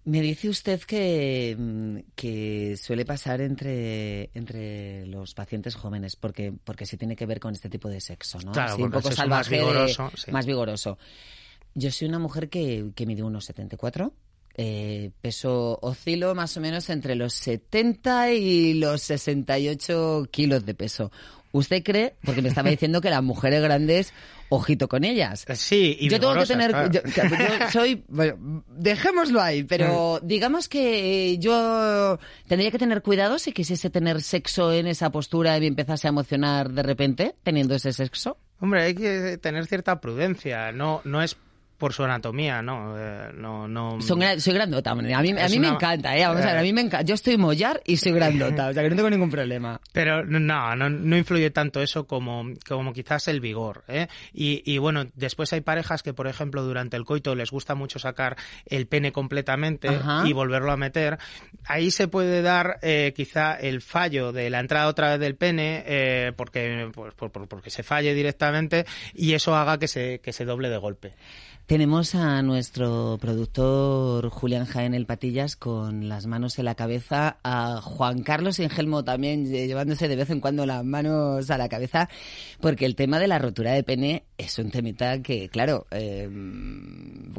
Me 0.04 0.20
dice 0.20 0.50
usted 0.50 0.82
que, 0.82 1.56
mm, 1.58 1.98
que 2.16 2.76
suele 2.76 3.06
pasar 3.06 3.40
entre, 3.42 4.32
entre 4.34 5.06
los 5.06 5.36
pacientes 5.36 5.76
jóvenes, 5.76 6.16
porque, 6.16 6.52
porque 6.64 6.88
sí 6.88 6.98
tiene 6.98 7.16
que 7.16 7.28
ver 7.28 7.40
con 7.40 7.54
este 7.54 7.70
tipo 7.70 7.88
de 7.88 8.02
sexo, 8.02 8.40
¿no? 8.40 8.52
Claro, 8.52 8.74
Así 8.74 8.82
un 8.82 8.90
poco 8.90 9.10
más 9.10 9.16
salvaje, 9.16 9.56
de- 9.56 9.62
vigoroso, 9.62 10.12
sí. 10.16 10.32
más 10.32 10.46
vigoroso. 10.48 10.98
Yo 11.76 11.92
soy 11.92 12.08
una 12.08 12.18
mujer 12.20 12.50
que, 12.50 12.92
que 12.96 13.06
mide 13.06 13.22
unos 13.22 13.46
74. 13.46 14.12
Eh, 14.56 15.12
peso 15.22 15.80
oscilo 15.82 16.36
más 16.36 16.58
o 16.58 16.62
menos 16.62 16.90
entre 16.90 17.16
los 17.16 17.34
70 17.36 18.34
y 18.34 18.74
los 18.74 19.02
68 19.04 20.28
kilos 20.32 20.66
de 20.66 20.74
peso. 20.74 21.12
¿Usted 21.52 21.84
cree? 21.84 22.16
Porque 22.24 22.42
me 22.42 22.50
estaba 22.50 22.70
diciendo 22.72 23.02
que 23.02 23.10
las 23.10 23.22
mujeres 23.24 23.62
grandes, 23.62 24.14
ojito 24.50 24.88
con 24.88 25.04
ellas. 25.04 25.46
Sí, 25.56 25.98
y 26.00 26.10
yo 26.10 26.20
tengo 26.20 26.34
que 26.36 26.46
tener, 26.46 26.72
claro. 26.72 26.92
yo, 26.92 27.02
yo 27.04 27.70
soy, 27.72 28.04
bueno, 28.08 28.64
dejémoslo 28.70 29.42
ahí, 29.42 29.64
pero 29.64 30.20
Mm. 30.22 30.28
digamos 30.28 30.68
que 30.70 31.38
yo 31.40 32.18
tendría 32.48 32.72
que 32.72 32.78
tener 32.80 33.02
cuidado 33.02 33.38
si 33.40 33.52
quisiese 33.52 33.90
tener 33.90 34.22
sexo 34.22 34.72
en 34.74 34.88
esa 34.88 35.10
postura 35.12 35.58
y 35.58 35.62
me 35.62 35.68
empezase 35.68 36.08
a 36.08 36.10
emocionar 36.10 36.72
de 36.72 36.84
repente 36.84 37.36
teniendo 37.44 37.76
ese 37.76 37.92
sexo. 37.94 38.38
Hombre, 38.60 38.84
hay 38.84 38.94
que 38.96 39.38
tener 39.40 39.66
cierta 39.66 40.00
prudencia. 40.00 40.72
No, 40.72 41.02
no 41.04 41.22
es 41.22 41.36
por 41.82 41.94
su 41.94 42.04
anatomía, 42.04 42.62
no, 42.62 42.96
eh, 42.96 43.32
no, 43.34 43.68
no. 43.68 44.00
Son 44.02 44.22
soy 44.40 44.54
grandota, 44.54 44.94
hombre. 44.94 45.12
a 45.16 45.22
mí, 45.22 45.32
a 45.32 45.48
mí 45.50 45.58
me 45.60 45.68
encanta, 45.68 46.16
¿eh? 46.16 46.28
Vamos 46.28 46.44
a 46.44 46.50
ver, 46.50 46.58
a 46.60 46.62
mí 46.62 46.72
me 46.74 46.82
encanta. 46.82 47.02
Yo 47.04 47.16
estoy 47.16 47.38
mollar 47.38 47.82
y 47.88 47.98
soy 47.98 48.12
grandota, 48.12 48.68
o 48.68 48.74
sea 48.74 48.84
que 48.84 48.90
no 48.92 48.96
tengo 48.96 49.10
ningún 49.10 49.32
problema. 49.32 49.82
Pero 49.92 50.24
no, 50.24 50.40
no, 50.76 50.90
no 50.92 51.18
influye 51.18 51.50
tanto 51.50 51.82
eso 51.82 52.06
como, 52.06 52.46
como 52.68 52.94
quizás 52.94 53.28
el 53.28 53.42
vigor. 53.42 53.84
¿eh? 53.88 54.08
Y, 54.32 54.62
y 54.72 54.78
bueno, 54.78 55.08
después 55.16 55.52
hay 55.54 55.62
parejas 55.62 56.04
que, 56.04 56.14
por 56.14 56.28
ejemplo, 56.28 56.62
durante 56.62 56.98
el 56.98 57.04
coito 57.04 57.34
les 57.34 57.50
gusta 57.50 57.74
mucho 57.74 57.98
sacar 57.98 58.38
el 58.68 58.86
pene 58.86 59.12
completamente 59.12 59.88
Ajá. 59.90 60.24
y 60.28 60.34
volverlo 60.34 60.72
a 60.72 60.78
meter. 60.78 61.18
Ahí 61.66 61.90
se 61.90 62.08
puede 62.08 62.44
dar 62.44 62.78
eh, 62.84 63.12
quizá 63.16 63.56
el 63.56 63.82
fallo 63.82 64.32
de 64.32 64.52
la 64.52 64.60
entrada 64.60 64.88
otra 64.88 65.10
vez 65.10 65.20
del 65.20 65.36
pene 65.36 65.84
eh, 65.88 66.32
porque, 66.38 66.92
pues, 66.94 67.16
por- 67.16 67.32
por- 67.32 67.48
porque 67.48 67.72
se 67.72 67.82
falle 67.82 68.14
directamente 68.14 68.86
y 69.16 69.34
eso 69.34 69.56
haga 69.56 69.80
que 69.80 69.88
se, 69.88 70.20
que 70.20 70.32
se 70.32 70.46
doble 70.46 70.70
de 70.70 70.78
golpe. 70.78 71.16
Tenemos 71.72 72.16
a 72.16 72.42
nuestro 72.42 73.18
productor 73.22 74.28
Julián 74.28 74.66
Jaén 74.66 74.94
El 74.94 75.06
Patillas 75.06 75.56
con 75.56 76.10
las 76.10 76.28
manos 76.28 76.60
en 76.60 76.66
la 76.66 76.76
cabeza, 76.76 77.38
a 77.46 77.80
Juan 77.82 78.24
Carlos 78.24 78.60
Ingelmo 78.60 79.06
también 79.06 79.46
eh, 79.46 79.68
llevándose 79.68 80.10
de 80.10 80.18
vez 80.18 80.30
en 80.32 80.42
cuando 80.42 80.66
las 80.66 80.84
manos 80.84 81.50
a 81.50 81.58
la 81.58 81.70
cabeza, 81.70 82.10
porque 82.60 82.86
el 82.86 82.98
tema 82.98 83.20
de 83.20 83.30
la 83.30 83.40
rotura 83.40 83.72
de 83.72 83.84
pene 83.84 84.26
es 84.42 84.58
un 84.60 84.70
temita 84.72 85.22
que, 85.22 85.50
claro, 85.50 85.88
eh, 85.92 86.30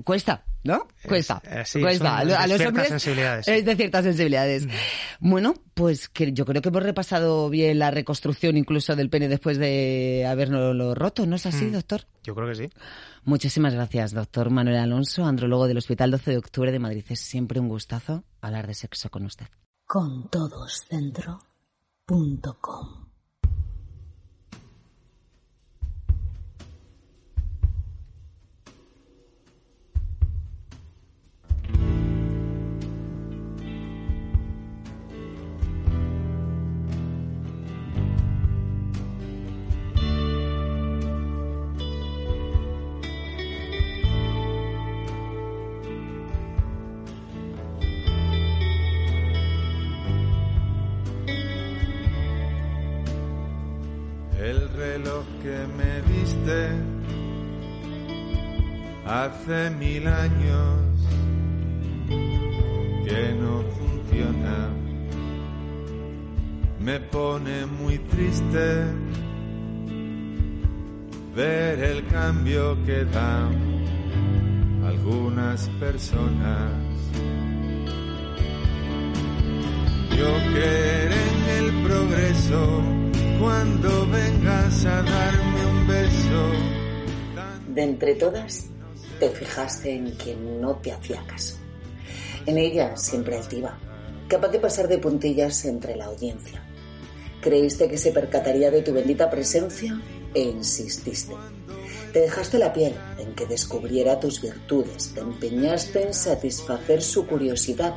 cuesta, 0.05 0.45
¿no? 0.65 0.89
Cuesta. 1.07 1.43
eh, 1.45 1.63
sí, 1.65 1.81
cuesta. 1.81 2.21
son 2.23 2.31
A, 2.33 2.47
los 2.47 2.61
hombres 2.61 2.89
sensibilidades. 2.89 3.49
es 3.49 3.65
de 3.65 3.77
ciertas 3.77 4.05
sensibilidades. 4.05 4.67
Bueno, 5.21 5.55
pues 5.75 6.09
que 6.09 6.33
yo 6.33 6.45
creo 6.45 6.63
que 6.63 6.69
hemos 6.71 6.83
repasado 6.83 7.49
bien 7.51 7.79
la 7.79 7.91
reconstrucción 7.91 8.57
incluso 8.57 8.97
del 8.97 9.11
pene 9.11 9.29
después 9.29 9.59
de 9.59 10.27
habernoslo 10.29 10.95
roto, 10.95 11.27
¿no 11.27 11.37
es 11.37 11.47
así, 11.47 11.67
Mm. 11.67 11.73
doctor? 11.73 12.03
Yo 12.25 12.35
creo 12.35 12.49
que 12.49 12.55
sí. 12.55 12.71
Muchísimas 13.25 13.75
gracias, 13.75 14.13
doctor 14.13 14.51
Manuel 14.51 14.77
Alonso, 14.79 15.25
andrólogo 15.25 15.69
del 15.69 15.79
Hospital 15.79 16.11
12 16.11 16.31
de 16.33 16.39
Octubre 16.39 16.73
de 16.73 16.79
Madrid. 16.79 17.05
Es 17.09 17.21
siempre 17.21 17.61
un 17.61 17.69
gustazo 17.69 18.25
hablar 18.41 18.67
de 18.67 18.75
sexo 18.75 19.11
con 19.11 19.25
usted. 19.25 19.47
Con 19.87 20.29
reloj 55.03 55.25
que 55.43 55.67
me 55.77 56.03
diste 56.13 56.71
hace 59.07 59.71
mil 59.71 60.07
años 60.07 60.79
que 63.07 63.35
no 63.41 63.63
funciona. 63.79 64.69
Me 66.81 67.01
pone 67.01 67.67
muy 67.67 67.99
triste 67.99 68.85
ver 71.35 71.83
el 71.83 72.07
cambio 72.07 72.77
que 72.85 73.05
dan 73.05 73.85
algunas 74.85 75.69
personas. 75.81 76.73
Yo 80.17 80.33
creeré 80.53 81.23
en 81.33 81.65
el 81.65 81.83
progreso 81.87 83.02
cuando 83.43 84.07
vengas 84.07 84.87
a 84.87 85.03
darme 85.03 85.67
un 85.67 85.87
beso. 85.89 86.51
De 87.75 87.83
entre 87.83 88.15
todas, 88.15 88.67
te 89.19 89.31
fijaste 89.31 89.97
en 89.97 90.13
quien 90.13 90.61
no 90.61 90.77
te 90.77 90.93
hacía 90.93 91.27
caso. 91.27 91.57
En 92.47 92.57
ella, 92.57 92.97
siempre 92.97 93.37
altiva, 93.37 93.77
capaz 94.29 94.49
de 94.49 94.61
pasar 94.61 94.87
de 94.87 94.99
puntillas 94.99 95.65
entre 95.65 95.97
la 95.97 96.05
audiencia. 96.05 96.63
Creíste 97.41 97.89
que 97.89 97.99
se 97.99 98.13
percataría 98.13 98.71
de 98.71 98.83
tu 98.83 98.93
bendita 98.93 99.29
presencia 99.29 100.01
e 100.35 100.43
insististe. 100.43 101.35
Te 102.13 102.21
dejaste 102.21 102.59
la 102.59 102.73
piel 102.73 102.95
en 103.19 103.35
que 103.35 103.47
descubriera 103.47 104.21
tus 104.21 104.41
virtudes, 104.41 105.15
te 105.15 105.21
empeñaste 105.21 106.07
en 106.07 106.15
satisfacer 106.15 107.03
su 107.03 107.27
curiosidad. 107.27 107.95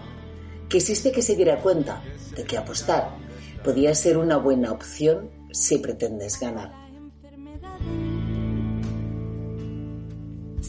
Quisiste 0.70 1.12
que 1.12 1.22
se 1.22 1.36
diera 1.36 1.62
cuenta 1.62 2.02
de 2.36 2.44
que 2.46 2.58
apostar 2.58 3.25
podía 3.66 3.94
ser 3.96 4.18
una 4.18 4.38
buena 4.38 4.72
opción 4.72 5.30
si 5.52 5.80
pretendes 5.80 6.40
ganar. 6.40 6.86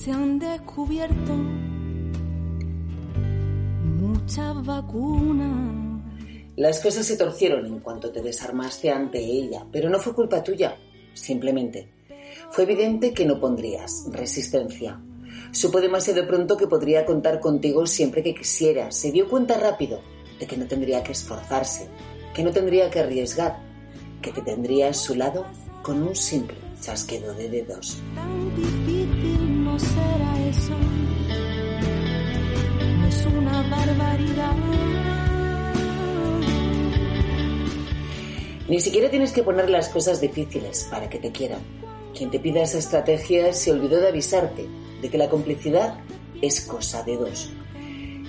se 0.06 0.12
han 0.12 0.38
descubierto 0.38 1.32
muchas 3.98 4.64
vacunas. 4.64 6.00
Las 6.54 6.78
cosas 6.78 7.04
se 7.04 7.16
torcieron 7.16 7.66
en 7.66 7.80
cuanto 7.80 8.12
te 8.12 8.22
desarmaste 8.22 8.88
ante 8.88 9.18
ella, 9.18 9.66
pero 9.72 9.90
no 9.90 9.98
fue 9.98 10.14
culpa 10.14 10.44
tuya, 10.44 10.76
simplemente. 11.12 11.92
Fue 12.52 12.62
evidente 12.62 13.12
que 13.12 13.26
no 13.26 13.40
pondrías 13.40 14.06
resistencia. 14.12 15.02
Supo 15.50 15.80
demasiado 15.80 16.24
pronto 16.24 16.56
que 16.56 16.68
podría 16.68 17.04
contar 17.04 17.40
contigo 17.40 17.84
siempre 17.84 18.22
que 18.22 18.32
quisiera. 18.32 18.92
Se 18.92 19.10
dio 19.10 19.28
cuenta 19.28 19.58
rápido 19.58 20.02
de 20.38 20.46
que 20.46 20.56
no 20.56 20.68
tendría 20.68 21.02
que 21.02 21.10
esforzarse, 21.10 21.88
que 22.36 22.42
no 22.42 22.52
tendría 22.52 22.90
que 22.90 23.00
arriesgar, 23.00 23.56
que 24.20 24.30
te 24.30 24.42
tendría 24.42 24.90
a 24.90 24.92
su 24.92 25.14
lado 25.14 25.46
con 25.82 26.02
un 26.02 26.14
simple 26.14 26.58
chasquido 26.82 27.32
de 27.32 27.48
dedos. 27.48 27.98
Tan 28.14 28.54
difícil 28.54 29.64
no 29.64 29.78
será 29.78 30.46
eso. 30.46 30.76
No 32.98 33.06
es 33.08 33.26
una 33.26 33.62
barbaridad. 33.70 34.54
Ni 38.68 38.80
siquiera 38.80 39.08
tienes 39.08 39.32
que 39.32 39.42
poner 39.42 39.70
las 39.70 39.88
cosas 39.88 40.20
difíciles 40.20 40.86
para 40.90 41.08
que 41.08 41.18
te 41.18 41.32
quieran. 41.32 41.60
Quien 42.14 42.30
te 42.30 42.38
pida 42.38 42.64
esa 42.64 42.76
estrategia 42.76 43.54
se 43.54 43.72
olvidó 43.72 43.98
de 43.98 44.08
avisarte 44.08 44.68
de 45.00 45.08
que 45.08 45.16
la 45.16 45.30
complicidad 45.30 46.00
es 46.42 46.60
cosa 46.60 47.02
de 47.02 47.16
dos. 47.16 47.50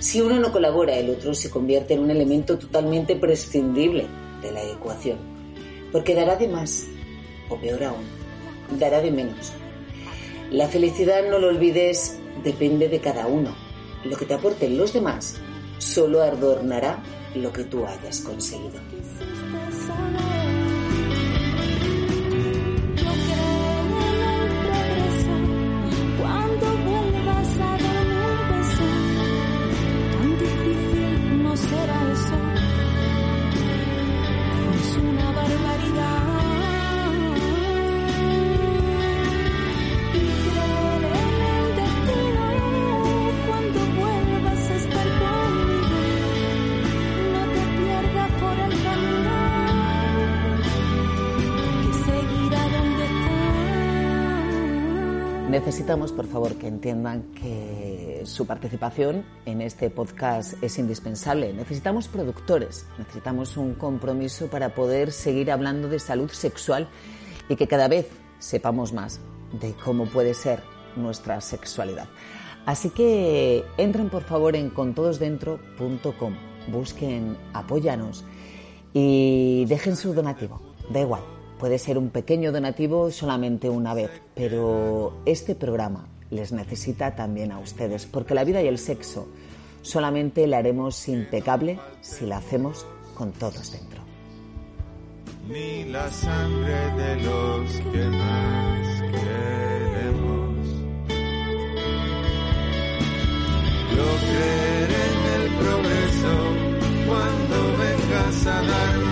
Si 0.00 0.20
uno 0.20 0.38
no 0.38 0.52
colabora, 0.52 0.96
el 0.96 1.10
otro 1.10 1.34
se 1.34 1.50
convierte 1.50 1.94
en 1.94 2.00
un 2.00 2.10
elemento 2.10 2.56
totalmente 2.56 3.16
prescindible 3.16 4.06
de 4.40 4.52
la 4.52 4.62
ecuación, 4.62 5.18
porque 5.90 6.14
dará 6.14 6.36
de 6.36 6.46
más, 6.46 6.86
o 7.48 7.56
peor 7.56 7.82
aún, 7.82 8.04
dará 8.78 9.00
de 9.00 9.10
menos. 9.10 9.52
La 10.50 10.68
felicidad, 10.68 11.28
no 11.28 11.38
lo 11.38 11.48
olvides, 11.48 12.18
depende 12.44 12.88
de 12.88 13.00
cada 13.00 13.26
uno. 13.26 13.54
Lo 14.04 14.16
que 14.16 14.24
te 14.24 14.34
aporten 14.34 14.78
los 14.78 14.92
demás 14.92 15.40
solo 15.78 16.22
adornará 16.22 17.02
lo 17.34 17.52
que 17.52 17.64
tú 17.64 17.84
hayas 17.84 18.20
conseguido. 18.20 18.80
Necesitamos, 55.68 56.12
por 56.12 56.26
favor, 56.26 56.54
que 56.54 56.66
entiendan 56.66 57.24
que 57.34 58.22
su 58.24 58.46
participación 58.46 59.26
en 59.44 59.60
este 59.60 59.90
podcast 59.90 60.54
es 60.62 60.78
indispensable. 60.78 61.52
Necesitamos 61.52 62.08
productores, 62.08 62.86
necesitamos 62.96 63.58
un 63.58 63.74
compromiso 63.74 64.46
para 64.46 64.74
poder 64.74 65.12
seguir 65.12 65.52
hablando 65.52 65.90
de 65.90 65.98
salud 65.98 66.30
sexual 66.30 66.88
y 67.50 67.56
que 67.56 67.68
cada 67.68 67.86
vez 67.86 68.08
sepamos 68.38 68.94
más 68.94 69.20
de 69.60 69.74
cómo 69.74 70.06
puede 70.06 70.32
ser 70.32 70.62
nuestra 70.96 71.38
sexualidad. 71.42 72.08
Así 72.64 72.88
que 72.88 73.62
entren 73.76 74.08
por 74.08 74.22
favor 74.22 74.56
en 74.56 74.70
contodosdentro.com, 74.70 76.34
busquen 76.72 77.36
Apóyanos 77.52 78.24
y 78.94 79.66
dejen 79.66 79.96
su 79.96 80.14
donativo. 80.14 80.62
Da 80.88 81.00
igual, 81.00 81.20
puede 81.58 81.78
ser 81.78 81.98
un 81.98 82.10
pequeño 82.10 82.52
donativo 82.52 83.10
solamente 83.10 83.68
una 83.68 83.94
vez, 83.94 84.10
pero 84.34 85.12
este 85.26 85.54
programa 85.54 86.06
les 86.30 86.52
necesita 86.52 87.14
también 87.14 87.52
a 87.52 87.58
ustedes, 87.58 88.06
porque 88.06 88.34
la 88.34 88.44
vida 88.44 88.62
y 88.62 88.68
el 88.68 88.78
sexo 88.78 89.26
solamente 89.82 90.46
la 90.46 90.58
haremos 90.58 91.08
impecable 91.08 91.78
si 92.00 92.26
la 92.26 92.38
hacemos 92.38 92.86
con 93.14 93.32
todos 93.32 93.72
dentro. 93.72 93.98
ni 95.48 95.84
la 95.84 96.08
sangre 96.10 96.90
de 97.02 97.16
los 97.22 97.70
que 97.92 98.04
más 98.04 99.00
queremos. 99.12 100.68
Yo 103.96 104.08
creeré 104.28 105.02
en 105.14 105.22
el 105.40 105.46
progreso 105.62 106.32
cuando 107.06 107.56
vengas 107.78 108.46
a 108.46 108.62
darme 108.62 109.07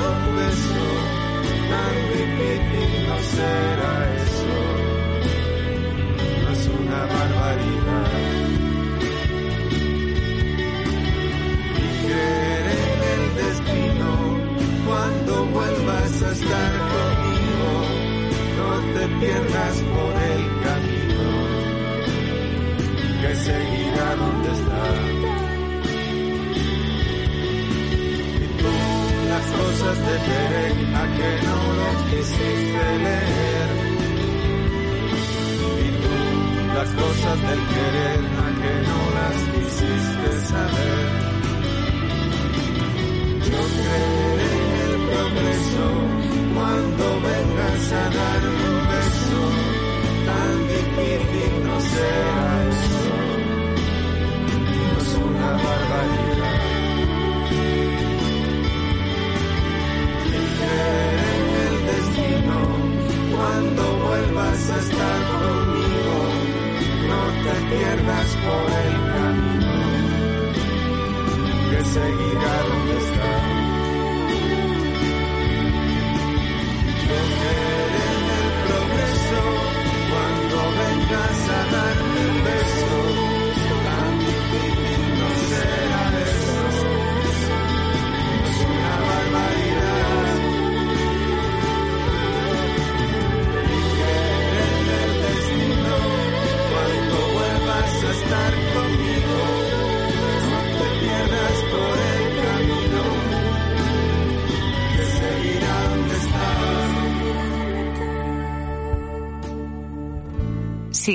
pierdas 19.21 19.77
por 19.95 20.13
el 20.31 20.43
camino. 20.65 21.07
seguirá 23.45 24.09
donde 24.17 24.51
está. 24.59 24.85
Y 28.43 28.47
tú 28.61 28.73
las 29.33 29.47
cosas 29.61 29.97
de 30.07 30.15
querer 30.29 30.75
a 30.95 31.05
que 31.17 31.31
no 31.47 31.59
las 31.81 31.99
quisiste 32.11 32.87
leer. 33.05 33.71
Y 35.85 35.91
tú 36.03 36.17
las 36.75 36.91
cosas 37.03 37.37
del 37.49 37.63
querer 37.75 38.21
a 38.45 38.49
que 38.61 38.75
no 38.89 39.01
las 39.19 39.37
quisiste 39.53 40.31
saber. 40.51 41.37
Yo 43.49 43.61
creeré 43.77 44.53
en 44.65 44.73
el 44.85 44.95
progreso 45.09 45.87
cuando 46.55 47.05
vengas 47.21 47.93
a 47.93 48.05
darme 48.17 48.56
pierdas 67.77 68.29
por 68.45 68.67
el 68.85 68.95
camino 69.13 69.75
que 71.71 71.85
seguirá 71.85 72.76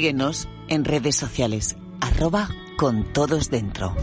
Síguenos 0.01 0.49
en 0.67 0.83
redes 0.83 1.15
sociales, 1.15 1.77
arroba 1.99 2.49
con 2.75 3.13
todos 3.13 3.51
dentro. 3.51 3.95